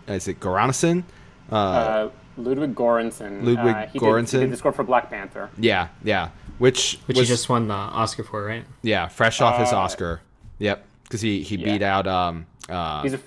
[0.07, 1.03] Is it Göransson?
[1.51, 3.43] Uh, Uh, Ludwig Göransson.
[3.43, 5.49] Ludwig uh, he Did, he did the score for Black Panther.
[5.57, 6.29] yeah, yeah.
[6.59, 8.63] Which Which was he just won the Oscar for, right?
[8.83, 10.21] yeah fresh off his Oscar.
[10.59, 11.65] Yep, because he he yeah.
[11.65, 13.19] beat out um uh, He's a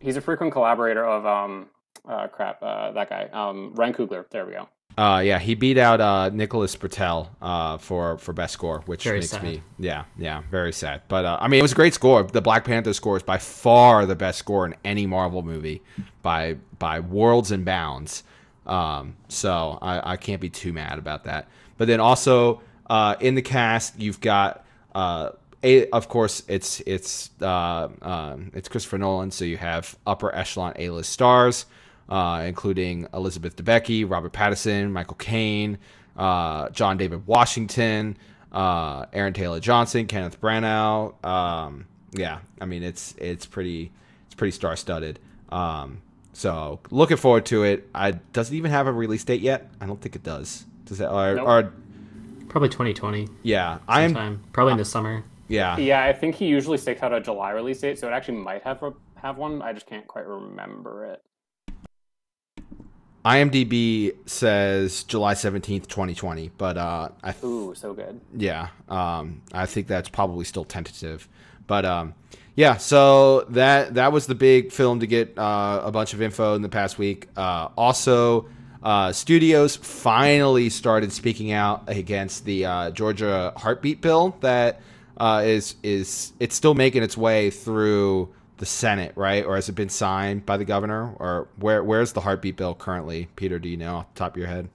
[0.00, 1.66] he's a frequent collaborator of um
[2.08, 4.28] uh crap uh that guy um Ryan Coogler.
[4.30, 4.68] There we go.
[4.98, 9.18] Uh, yeah, he beat out uh, Nicholas Britell uh, for for best score, which Very
[9.18, 9.42] makes sad.
[9.42, 11.02] me yeah yeah very sad.
[11.08, 12.22] But uh, I mean, it was a great score.
[12.22, 15.82] The Black Panther score is by far the best score in any Marvel movie
[16.22, 18.22] by by worlds and bounds.
[18.64, 21.46] Um, so I, I can't be too mad about that.
[21.76, 24.64] But then also uh, in the cast, you've got
[24.94, 25.32] uh,
[25.66, 30.72] a, of course it's it's uh, um, it's Christopher Nolan, so you have upper echelon
[30.76, 31.66] A list stars
[32.08, 35.78] uh, including Elizabeth Debicki, Robert Pattinson, Michael Caine,
[36.16, 38.16] uh, John David Washington,
[38.52, 41.24] uh, Aaron Taylor Johnson, Kenneth Branagh.
[41.24, 43.90] Um, yeah, I mean it's it's pretty
[44.26, 45.18] it's pretty star studded.
[45.50, 46.00] Um,
[46.32, 47.88] so looking forward to it.
[47.94, 49.68] I does it even have a release date yet?
[49.80, 50.64] I don't think it does.
[50.84, 51.06] Does it?
[51.06, 51.48] Or, Nope.
[51.48, 51.72] or
[52.48, 54.44] Probably 2020 yeah, I am.
[54.52, 55.24] Probably in the summer.
[55.48, 58.38] Yeah, Yeah, I think he usually sticks out a July release date, so it actually
[58.38, 59.62] might have a, have one.
[59.62, 61.22] I just can't quite remember it.
[63.24, 68.20] IMDb says July seventeenth, twenty twenty, but uh, I th- Ooh, so good.
[68.36, 71.28] yeah um i think that's probably still tentative
[71.66, 72.14] but um
[72.54, 76.54] yeah so that that was the big film to get uh, a bunch of info
[76.54, 78.46] in the past week uh, also
[78.84, 84.80] uh, studios finally started speaking out against the uh, georgia heartbeat bill that
[85.18, 89.74] uh, is is it's still making its way through the senate right or has it
[89.74, 93.76] been signed by the governor or where where's the heartbeat bill currently peter do you
[93.76, 94.68] know off the top of your head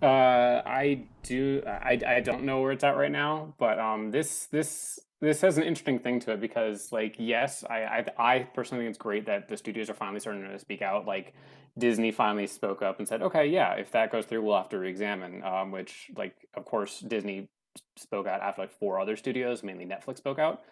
[0.00, 1.62] Uh, I do.
[1.66, 5.58] I, I don't know where it's at right now, but um, this this this has
[5.58, 9.26] an interesting thing to it because, like, yes, I I, I personally think it's great
[9.26, 11.04] that the studios are finally starting to speak out.
[11.04, 11.34] Like,
[11.76, 14.78] Disney finally spoke up and said, "Okay, yeah, if that goes through, we'll have to
[14.78, 17.48] re-examine." Um, which, like, of course, Disney
[17.96, 20.62] spoke out after like four other studios, mainly Netflix spoke out,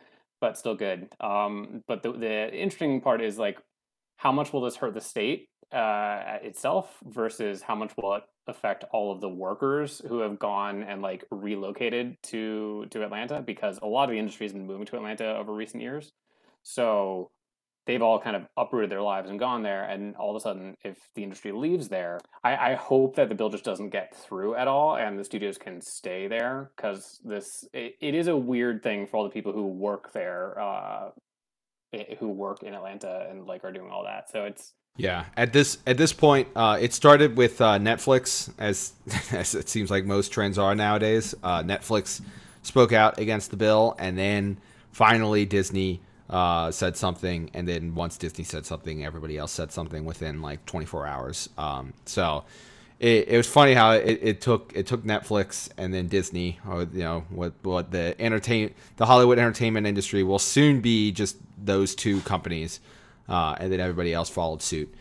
[0.40, 1.08] but still good.
[1.20, 3.58] Um, but the the interesting part is like,
[4.16, 5.48] how much will this hurt the state?
[5.72, 10.82] uh, itself versus how much will it affect all of the workers who have gone
[10.84, 14.86] and like relocated to to Atlanta because a lot of the industry has been moving
[14.86, 16.12] to Atlanta over recent years.
[16.62, 17.30] So
[17.86, 19.84] they've all kind of uprooted their lives and gone there.
[19.84, 23.34] And all of a sudden, if the industry leaves there, I, I hope that the
[23.34, 27.64] bill just doesn't get through at all and the studios can stay there because this
[27.72, 31.10] it, it is a weird thing for all the people who work there, uh,
[32.18, 34.30] who work in Atlanta and like are doing all that.
[34.30, 38.94] So it's yeah, at this at this point, uh, it started with uh, Netflix, as
[39.30, 41.34] as it seems like most trends are nowadays.
[41.42, 42.22] Uh, Netflix
[42.62, 44.56] spoke out against the bill, and then
[44.90, 50.04] finally Disney uh, said something, and then once Disney said something, everybody else said something
[50.04, 51.48] within like 24 hours.
[51.56, 52.44] Um, so
[52.98, 56.82] it, it was funny how it, it took it took Netflix and then Disney, or
[56.82, 61.94] you know what what the entertain the Hollywood entertainment industry will soon be just those
[61.94, 62.80] two companies
[63.28, 64.92] uh, and then everybody else followed suit.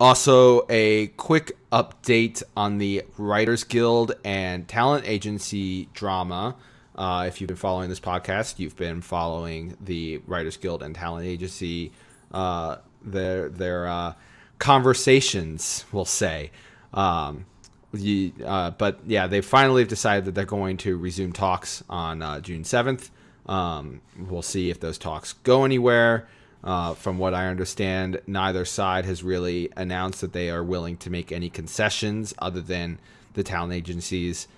[0.00, 6.56] Also, a quick update on the Writers Guild and Talent Agency drama.
[6.94, 11.26] Uh, if you've been following this podcast, you've been following the Writers Guild and Talent
[11.26, 11.92] Agency,
[12.32, 14.14] uh, their their uh,
[14.58, 16.50] conversations, we'll say.
[16.92, 17.46] Um,
[17.92, 22.40] you, uh, but yeah, they finally decided that they're going to resume talks on uh,
[22.40, 23.10] June seventh.
[23.46, 26.28] Um, we'll see if those talks go anywhere.
[26.62, 31.10] Uh, from what I understand, neither side has really announced that they are willing to
[31.10, 32.98] make any concessions other than
[33.34, 34.48] the talent agencies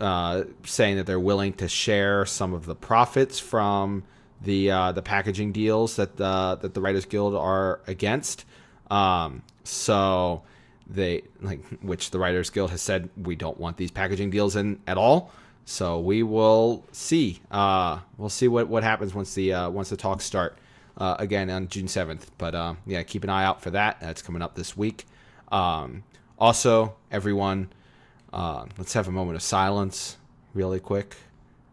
[0.00, 4.04] uh, saying that they're willing to share some of the profits from
[4.42, 8.44] the uh, the packaging deals that the that the Writers Guild are against.
[8.90, 10.42] Um, so
[10.86, 14.80] they like which the Writers Guild has said we don't want these packaging deals in
[14.86, 15.32] at all.
[15.64, 17.40] So we will see.
[17.50, 20.58] Uh, we'll see what, what happens once the uh, once the talks start
[20.96, 22.26] uh, again on June 7th.
[22.38, 24.00] But uh, yeah, keep an eye out for that.
[24.00, 25.06] That's coming up this week.
[25.52, 26.04] Um,
[26.38, 27.70] also, everyone,
[28.32, 30.16] uh, let's have a moment of silence
[30.54, 31.16] really quick.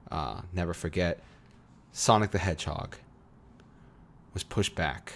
[0.09, 1.19] Uh, never forget
[1.91, 2.95] Sonic the Hedgehog
[4.33, 5.13] was pushed back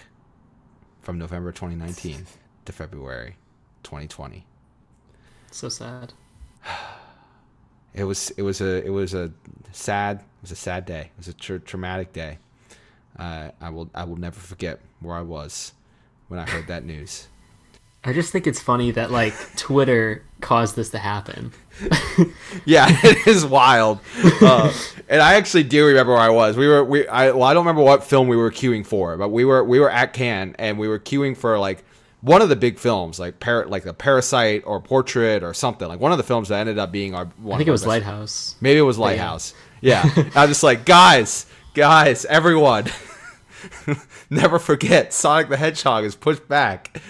[1.02, 2.26] from November 2019
[2.66, 3.38] to February
[3.84, 4.46] 2020.
[5.52, 6.14] So sad.
[7.94, 9.34] It was it was a it was a
[9.74, 11.02] sad it was a sad day.
[11.14, 12.38] It was a tra- traumatic day.
[13.20, 15.74] Uh, I will I will never forget where I was
[16.30, 17.28] when I heard that news.
[18.04, 21.52] I just think it's funny that like Twitter caused this to happen.
[22.66, 24.00] yeah, it is wild.
[24.42, 24.74] Uh,
[25.08, 26.58] and I actually do remember where I was.
[26.58, 29.30] We were we I well I don't remember what film we were queuing for, but
[29.30, 31.84] we were we were at Cannes and we were queuing for like
[32.22, 35.88] one of the big films, like par- like the Parasite or Portrait or something.
[35.88, 37.26] Like one of the films that ended up being our.
[37.38, 37.88] One I think it was best.
[37.88, 38.56] Lighthouse.
[38.62, 39.54] Maybe it was Lighthouse.
[39.82, 40.30] Yeah, yeah.
[40.36, 42.86] I was just like, guys, guys, everyone,
[44.30, 47.02] never forget Sonic the Hedgehog is pushed back.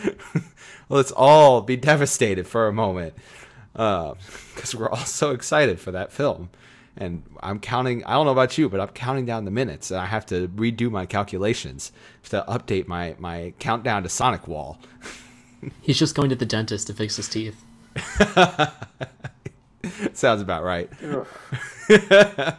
[0.92, 3.14] Let's all be devastated for a moment
[3.74, 6.50] because uh, we're all so excited for that film.
[6.98, 10.02] And I'm counting, I don't know about you, but I'm counting down the minutes and
[10.02, 11.94] I have to redo my calculations
[12.30, 14.78] to update my, my countdown to Sonic Wall.
[15.82, 17.56] He's just going to the dentist to fix his teeth.
[20.14, 20.90] Sounds about right.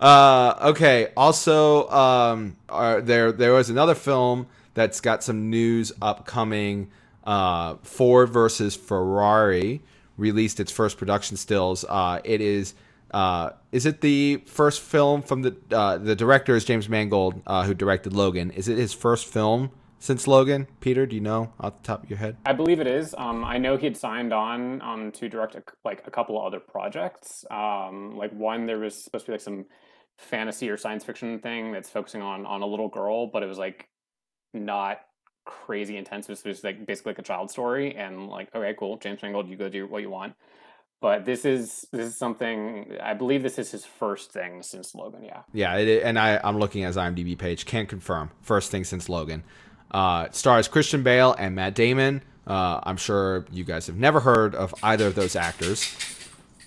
[0.00, 1.12] Uh, okay.
[1.16, 6.90] Also, um, are, there there was another film that's got some news upcoming.
[7.24, 9.82] Uh, Ford versus Ferrari
[10.16, 11.84] released its first production stills.
[11.88, 12.74] Uh, it is.
[13.10, 17.64] Uh, is it the first film from the uh, the director is James Mangold uh,
[17.64, 18.50] who directed Logan?
[18.50, 19.70] Is it his first film
[20.00, 20.66] since Logan?
[20.80, 22.36] Peter, do you know off the top of your head?
[22.44, 23.14] I believe it is.
[23.16, 26.44] Um, I know he had signed on um, to direct a, like a couple of
[26.44, 27.44] other projects.
[27.50, 29.66] Um, like one, there was supposed to be like some
[30.18, 33.58] fantasy or science fiction thing that's focusing on on a little girl, but it was
[33.58, 33.88] like
[34.52, 34.98] not
[35.44, 36.28] crazy intense.
[36.28, 39.56] It was like basically like a child story, and like okay, cool, James Mangold, you
[39.56, 40.34] go do what you want.
[41.00, 45.22] But this is this is something I believe this is his first thing since Logan.
[45.22, 45.42] Yeah.
[45.52, 47.66] Yeah, it, and I I'm looking at his IMDb page.
[47.66, 48.30] Can't confirm.
[48.42, 49.44] First thing since Logan.
[49.90, 52.22] Uh, stars Christian Bale and Matt Damon.
[52.46, 55.84] Uh, I'm sure you guys have never heard of either of those actors.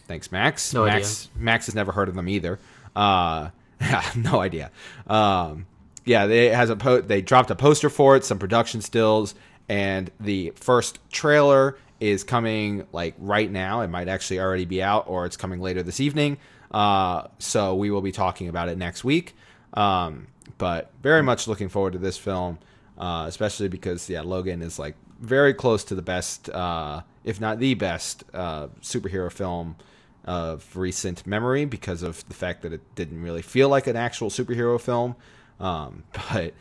[0.07, 0.73] Thanks, Max.
[0.73, 1.43] No Max idea.
[1.43, 2.59] Max has never heard of them either.
[2.95, 3.49] Uh,
[4.15, 4.71] no idea.
[5.07, 5.65] Um,
[6.07, 9.35] yeah, they has a po- they dropped a poster for it, some production stills,
[9.67, 13.81] and the first trailer is coming like right now.
[13.81, 16.37] It might actually already be out, or it's coming later this evening.
[16.71, 19.35] Uh, so we will be talking about it next week.
[19.73, 20.27] Um,
[20.57, 22.59] but very much looking forward to this film,
[22.97, 27.59] uh, especially because yeah, Logan is like very close to the best, uh, if not
[27.59, 29.75] the best, uh, superhero film
[30.23, 34.29] of recent memory because of the fact that it didn't really feel like an actual
[34.29, 35.15] superhero film.
[35.59, 36.53] Um, but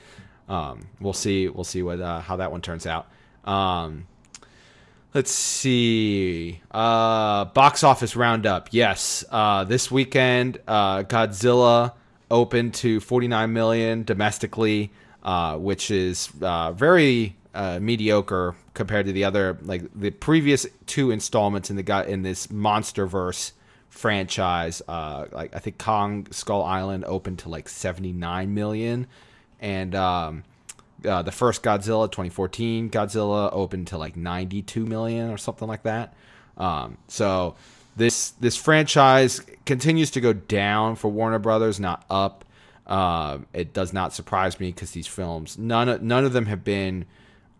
[0.48, 1.48] um, we'll see.
[1.48, 3.08] We'll see what uh, how that one turns out.
[3.44, 4.06] Um,
[5.16, 6.60] Let's see.
[6.70, 8.68] Uh, box office roundup.
[8.72, 9.24] Yes.
[9.30, 11.94] Uh, this weekend, uh, Godzilla
[12.30, 14.92] opened to 49 million domestically,
[15.22, 21.70] uh, which is uh, very mediocre compared to the other like the previous two installments
[21.70, 23.52] in the in this MonsterVerse
[23.96, 24.82] franchise.
[24.86, 29.06] Uh, like I think Kong Skull Island opened to like 79 million,
[29.60, 30.44] and um,
[31.04, 36.14] uh, the first Godzilla 2014 Godzilla opened to like 92 million or something like that.
[36.56, 37.56] Um, so
[37.96, 42.44] this this franchise continues to go down for Warner Brothers, not up.
[42.86, 46.62] Uh, it does not surprise me because these films, none of, none of them have
[46.62, 47.04] been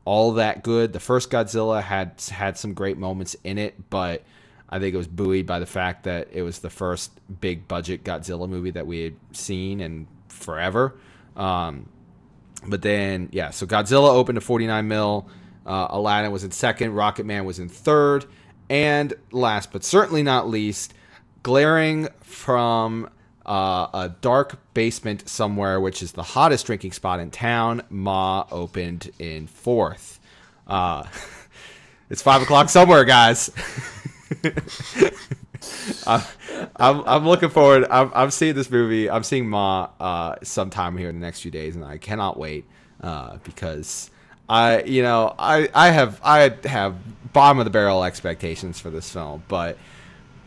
[0.05, 0.93] all that good.
[0.93, 4.23] The first Godzilla had had some great moments in it, but
[4.69, 8.05] I think it was buoyed by the fact that it was the first big budget
[8.05, 10.95] Godzilla movie that we had seen in forever.
[11.37, 11.89] Um,
[12.67, 15.29] but then, yeah, so Godzilla opened to 49 mil.
[15.65, 16.95] Uh, Aladdin was in second.
[16.95, 18.25] Rocket Man was in third.
[18.69, 20.95] And last but certainly not least,
[21.43, 23.09] glaring from
[23.45, 29.11] uh, a dark basement somewhere, which is the hottest drinking spot in town, Ma opened
[29.21, 30.19] in fourth.
[30.67, 31.05] Uh,
[32.11, 33.51] it's five o'clock somewhere, guys.
[36.07, 36.23] I'm,
[36.77, 37.87] I'm, I'm looking forward.
[37.91, 39.11] I'm, I'm seeing this movie.
[39.11, 42.65] I'm seeing Ma uh, sometime here in the next few days, and I cannot wait
[43.03, 44.11] uh, because
[44.49, 46.97] I, you know, I I have I have
[47.33, 49.77] bottom of the barrel expectations for this film, but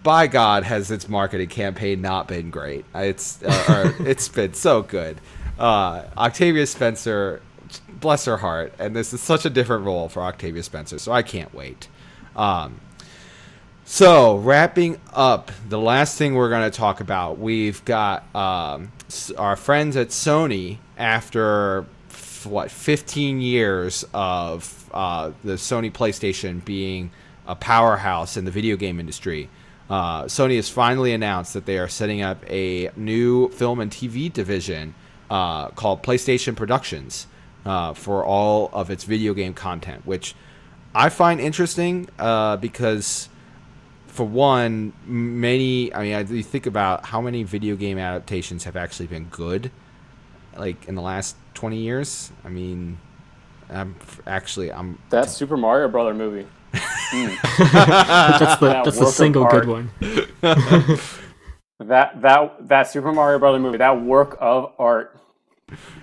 [0.04, 2.86] by God, has its marketing campaign not been great?
[2.96, 5.20] It's uh, it's been so good.
[5.58, 7.42] Uh, Octavia Spencer,
[7.90, 11.22] bless her heart, and this is such a different role for Octavia Spencer, so I
[11.22, 11.90] can't wait.
[12.36, 12.80] Um,
[13.92, 18.92] so, wrapping up, the last thing we're going to talk about, we've got um,
[19.36, 27.10] our friends at Sony after f- what 15 years of uh, the Sony PlayStation being
[27.48, 29.50] a powerhouse in the video game industry.
[29.90, 34.32] Uh, Sony has finally announced that they are setting up a new film and TV
[34.32, 34.94] division
[35.32, 37.26] uh, called PlayStation Productions
[37.66, 40.36] uh, for all of its video game content, which
[40.94, 43.29] I find interesting uh, because
[44.20, 45.94] for one, many.
[45.94, 49.72] I mean, I, you think about how many video game adaptations have actually been good,
[50.58, 52.30] like in the last twenty years.
[52.44, 52.98] I mean,
[53.70, 53.96] I'm
[54.28, 56.46] actually I'm that Super Mario Brother movie.
[56.74, 59.90] that's the That that's the single good one.
[61.80, 63.78] That that that Super Mario Brother movie.
[63.78, 65.18] That work of art.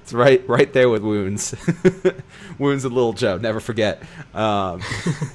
[0.00, 1.54] It's right, right there with wounds.
[2.58, 4.02] wounds of Little Joe, never forget.
[4.32, 4.80] Um,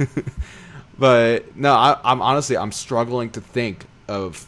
[1.02, 4.48] but no, I, I'm honestly I'm struggling to think of.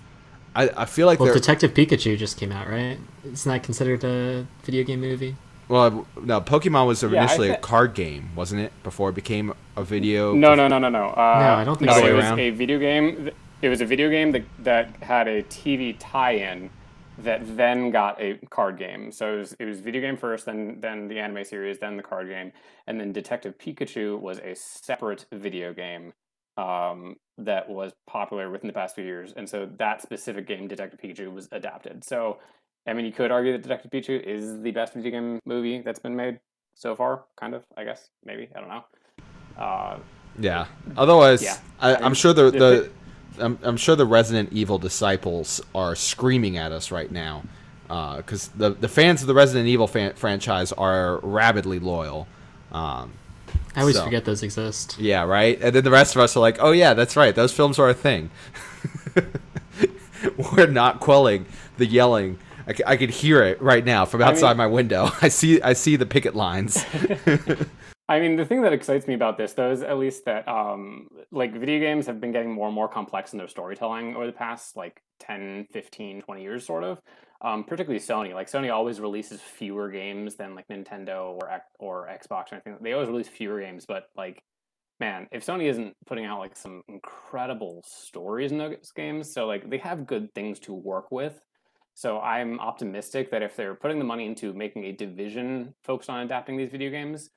[0.56, 1.34] I, I feel like Well.
[1.34, 3.00] Detective Pikachu just came out, right?
[3.26, 5.36] It's not considered a video game movie.
[5.68, 8.72] well, no, Pokemon was I initially a card game, wasn't it?
[8.84, 10.36] Before it became a video.
[10.36, 11.08] No, no, no, no, no.
[11.10, 12.06] Uh, No, I don't think no, so.
[12.06, 12.40] it was Around?
[12.40, 13.32] a video game.
[13.64, 16.70] It was a video game that that had a TV tie-in
[17.18, 19.12] that then got a card game.
[19.12, 22.04] So it was it was video game first, then then the anime series, then the
[22.04, 22.52] card game,
[22.86, 26.14] and then Detective Pikachu was a separate video game
[26.58, 29.34] um, that was popular within the past few years.
[29.36, 32.04] And so that specific game, Detective Pikachu, was adapted.
[32.04, 32.40] So
[32.86, 36.00] I mean, you could argue that Detective Pikachu is the best video game movie that's
[36.00, 36.40] been made
[36.76, 37.24] so far.
[37.38, 38.84] Kind of, I guess, maybe I don't know.
[39.58, 40.00] Uh,
[40.40, 40.66] Yeah.
[40.98, 41.58] Otherwise, Yeah.
[41.80, 42.92] I, I'm sure the the
[43.40, 47.44] I'm, I'm sure the Resident Evil disciples are screaming at us right now
[48.18, 52.28] because the the fans of the Resident Evil fan, franchise are rabidly loyal.
[52.72, 53.14] Um,
[53.76, 54.04] I always So.
[54.06, 54.98] forget those exist.
[55.00, 55.60] yeah, right.
[55.62, 57.34] And then the rest of us are like, oh yeah, that's right.
[57.34, 58.30] Those films are a thing.
[60.56, 61.46] We're not quelling
[61.78, 62.40] the yelling.
[62.88, 65.10] I could hear it right now from I outside mean- my window.
[65.22, 66.86] I see I see the picket lines.
[68.10, 71.08] I mean, the thing that excites me about this, though, is at least that um,
[71.32, 74.34] like video games have been getting more and more complex in their storytelling over the
[74.34, 77.00] past like 10, 15, 20 years, sort of.
[77.44, 78.34] Um, particularly Sony.
[78.34, 82.78] Like Sony always releases fewer games than like Nintendo or or Xbox or anything.
[82.82, 84.42] They always release fewer games, but like,
[85.02, 89.70] man, if Sony isn't putting out like some incredible stories in those games, so like
[89.70, 91.38] they have good things to work with.
[91.96, 96.22] So I'm optimistic that if they're putting the money into making a division focused on
[96.22, 97.30] adapting these video games,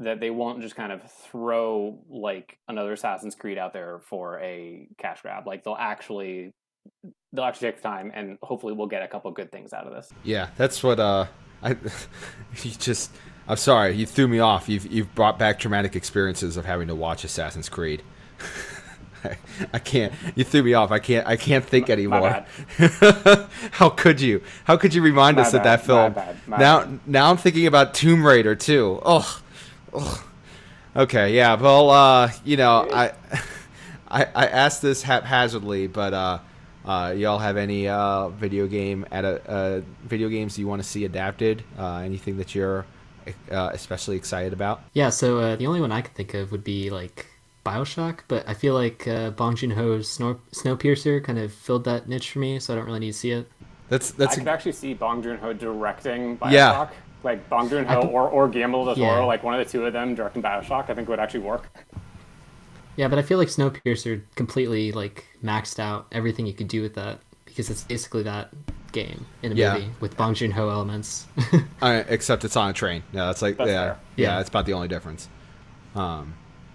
[0.00, 4.88] that they won't just kind of throw like another Assassin's Creed out there for a
[4.98, 5.46] cash grab.
[5.46, 6.52] Like they'll actually
[7.32, 9.92] they'll actually take the time and hopefully we'll get a couple good things out of
[9.92, 10.10] this.
[10.22, 11.26] Yeah, that's what uh
[11.62, 11.70] I
[12.62, 13.10] you just
[13.48, 14.68] I'm sorry, you threw me off.
[14.68, 18.02] You've you've brought back traumatic experiences of having to watch Assassin's Creed.
[19.24, 19.36] I,
[19.74, 20.12] I can't.
[20.34, 20.90] You threw me off.
[20.90, 21.26] I can't.
[21.26, 22.44] I can't think anymore.
[23.72, 24.42] How could you?
[24.64, 26.12] How could you remind My us of that film?
[26.12, 27.00] my bad, my now, bad.
[27.06, 29.00] now I'm thinking about Tomb Raider too.
[29.04, 29.42] Oh,
[29.92, 30.24] oh.
[30.94, 31.54] Okay, yeah.
[31.54, 33.12] Well, uh, you know, I,
[34.08, 36.38] I, I asked this haphazardly, but uh,
[36.84, 40.88] uh, y'all have any uh, video game at a uh, video games you want to
[40.88, 41.62] see adapted?
[41.78, 42.84] Uh, anything that you're
[43.50, 44.82] uh, especially excited about?
[44.92, 45.10] Yeah.
[45.10, 47.26] So uh, the only one I could think of would be like
[47.64, 52.08] Bioshock, but I feel like uh, Bong Joon Ho's Snow- Snowpiercer kind of filled that
[52.08, 53.48] niche for me, so I don't really need to see it.
[53.88, 54.34] That's that's.
[54.34, 56.50] I could actually see Bong Joon Ho directing Bioshock.
[56.52, 56.90] Yeah.
[57.22, 59.24] Like Bong Joon Ho or, or Guillermo del Toro, Yeah.
[59.26, 61.68] like one of the two of them directing Bioshock, I think would actually work.
[62.96, 66.94] Yeah, but I feel like Snowpiercer completely like maxed out everything you could do with
[66.94, 68.50] that because it's basically that
[68.92, 69.74] game in a Yeah.
[69.74, 71.26] movie with Bong Joon Ho elements.
[71.82, 73.02] Uh, except it's on a train.
[73.12, 73.98] Yeah, that's like That's yeah, fair.
[74.16, 74.36] yeah, Yeah.
[74.36, 75.28] That's about the only difference.
[75.94, 76.34] Um,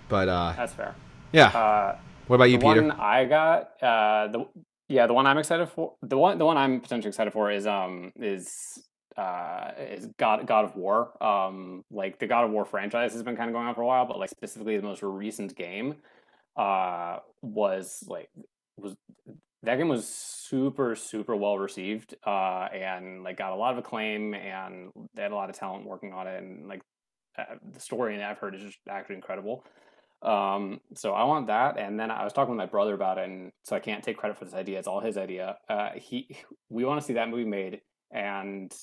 [0.09, 0.95] but uh, That's fair.
[1.31, 1.47] yeah.
[1.47, 1.97] Uh,
[2.27, 2.81] what about you, the Peter?
[2.81, 4.45] one I got, uh, the
[4.89, 7.65] yeah, the one I'm excited for, the one the one I'm potentially excited for is
[7.67, 8.79] um is
[9.17, 11.11] uh is God God of War.
[11.23, 13.87] Um, like the God of War franchise has been kind of going on for a
[13.87, 15.95] while, but like specifically the most recent game,
[16.55, 18.29] uh, was like
[18.77, 18.95] was
[19.63, 24.33] that game was super super well received, uh, and like got a lot of acclaim,
[24.33, 26.81] and they had a lot of talent working on it, and like
[27.37, 29.63] uh, the story and I've heard is just actually incredible.
[30.21, 33.29] Um, so I want that, and then I was talking with my brother about it,
[33.29, 35.57] and so I can't take credit for this idea; it's all his idea.
[35.69, 36.37] Uh, he,
[36.69, 38.73] we want to see that movie made, and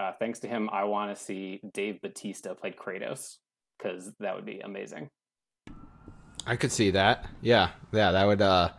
[0.00, 3.36] uh, thanks to him, I want to see Dave Bautista play Kratos
[3.78, 5.10] because that would be amazing.
[6.46, 7.26] I could see that.
[7.42, 8.40] Yeah, yeah, that would.
[8.40, 8.70] Uh,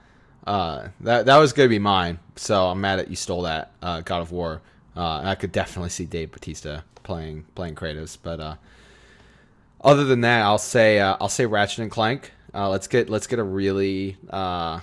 [0.48, 2.18] uh, that that was gonna be mine.
[2.36, 3.72] So I'm mad that you stole that.
[3.82, 4.62] Uh, God of War.
[4.96, 8.18] Uh, I could definitely see Dave Bautista playing playing Kratos.
[8.22, 8.56] But uh,
[9.82, 12.32] other than that, I'll say uh, I'll say Ratchet and Clank.
[12.54, 14.80] Uh, let's get let's get a really uh,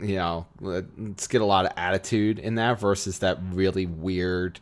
[0.00, 4.60] you know let's get a lot of attitude in that versus that really weird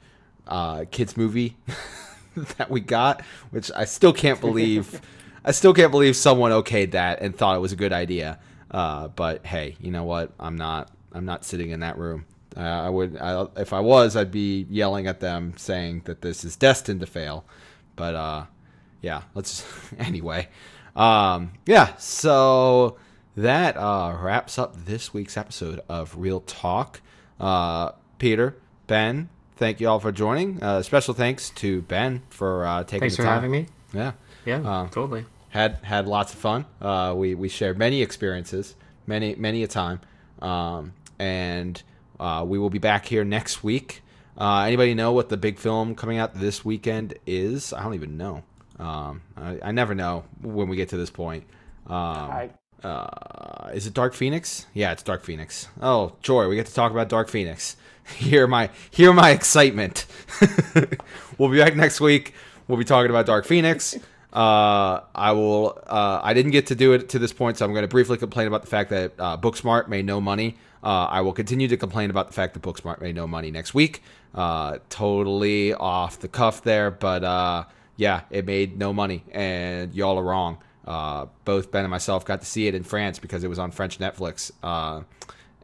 [0.49, 1.57] uh, kids movie
[2.57, 5.01] that we got, which I still can't believe.
[5.45, 8.39] I still can't believe someone okayed that and thought it was a good idea.
[8.71, 10.33] Uh, but hey, you know what?
[10.39, 10.91] I'm not.
[11.13, 12.27] I'm not sitting in that room.
[12.57, 13.17] Uh, I would.
[13.17, 17.07] I, if I was, I'd be yelling at them, saying that this is destined to
[17.07, 17.45] fail.
[17.97, 18.45] But uh,
[19.01, 19.23] yeah.
[19.35, 19.65] Let's
[19.99, 20.49] anyway.
[20.97, 21.97] Um, yeah.
[21.97, 22.97] So
[23.37, 27.01] that uh, wraps up this week's episode of Real Talk.
[27.39, 28.57] Uh, Peter,
[28.89, 29.29] Ben,
[29.59, 30.63] thank you all for joining.
[30.63, 33.35] Uh, special thanks to Ben for uh, taking Thanks the for time.
[33.35, 33.67] having me.
[33.93, 34.13] Yeah
[34.45, 35.25] Yeah, Um, totally.
[35.51, 36.65] had had lots of fun.
[36.81, 38.75] Uh, we we shared many experiences,
[39.07, 40.01] many many a time,
[40.41, 41.83] um, and
[42.21, 44.03] uh, we will be back here next week.
[44.37, 47.73] Uh, anybody know what the big film coming out this weekend is?
[47.73, 48.43] I don't even know.
[48.79, 51.45] Um, I, I never know when we get to this point.
[51.89, 52.51] Um, I
[52.85, 54.67] uh, is it Dark Phoenix?
[54.75, 55.69] Yeah, it's Dark Phoenix.
[55.83, 56.47] Oh, joy!
[56.49, 57.77] We get to talk about Dark Phoenix.
[58.17, 60.07] Hear my hear my excitement.
[61.39, 62.35] we'll be back next week.
[62.67, 63.97] We'll be talking about Dark Phoenix.
[64.33, 65.79] Uh, I will.
[65.87, 68.19] Uh, I didn't get to do it to this point, so I'm going to briefly
[68.19, 70.57] complain about the fact that uh, Booksmart made no money.
[70.83, 73.75] Uh, I will continue to complain about the fact that Booksmart made no money next
[73.75, 74.03] week.
[74.35, 77.65] Uh, totally off the cuff there, but uh,
[77.97, 80.59] yeah, it made no money, and y'all are wrong.
[80.87, 83.71] Uh, both Ben and myself got to see it in France because it was on
[83.71, 85.03] French Netflix, uh,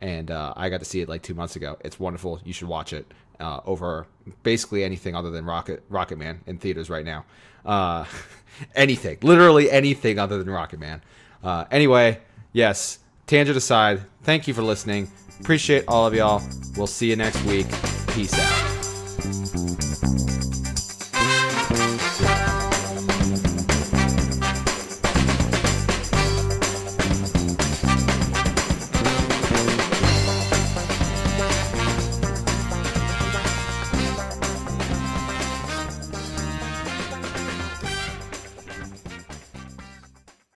[0.05, 1.79] and uh, I got to see it like two months ago.
[1.81, 2.39] It's wonderful.
[2.45, 4.07] You should watch it uh, over
[4.43, 7.25] basically anything other than Rocket Rocket Man in theaters right now.
[7.65, 8.05] Uh,
[8.75, 11.03] anything, literally anything other than Rocket Man.
[11.43, 12.21] Uh, anyway,
[12.53, 12.99] yes.
[13.27, 15.11] Tangent aside, thank you for listening.
[15.41, 16.43] Appreciate all of y'all.
[16.77, 17.67] We'll see you next week.
[18.09, 19.74] Peace out.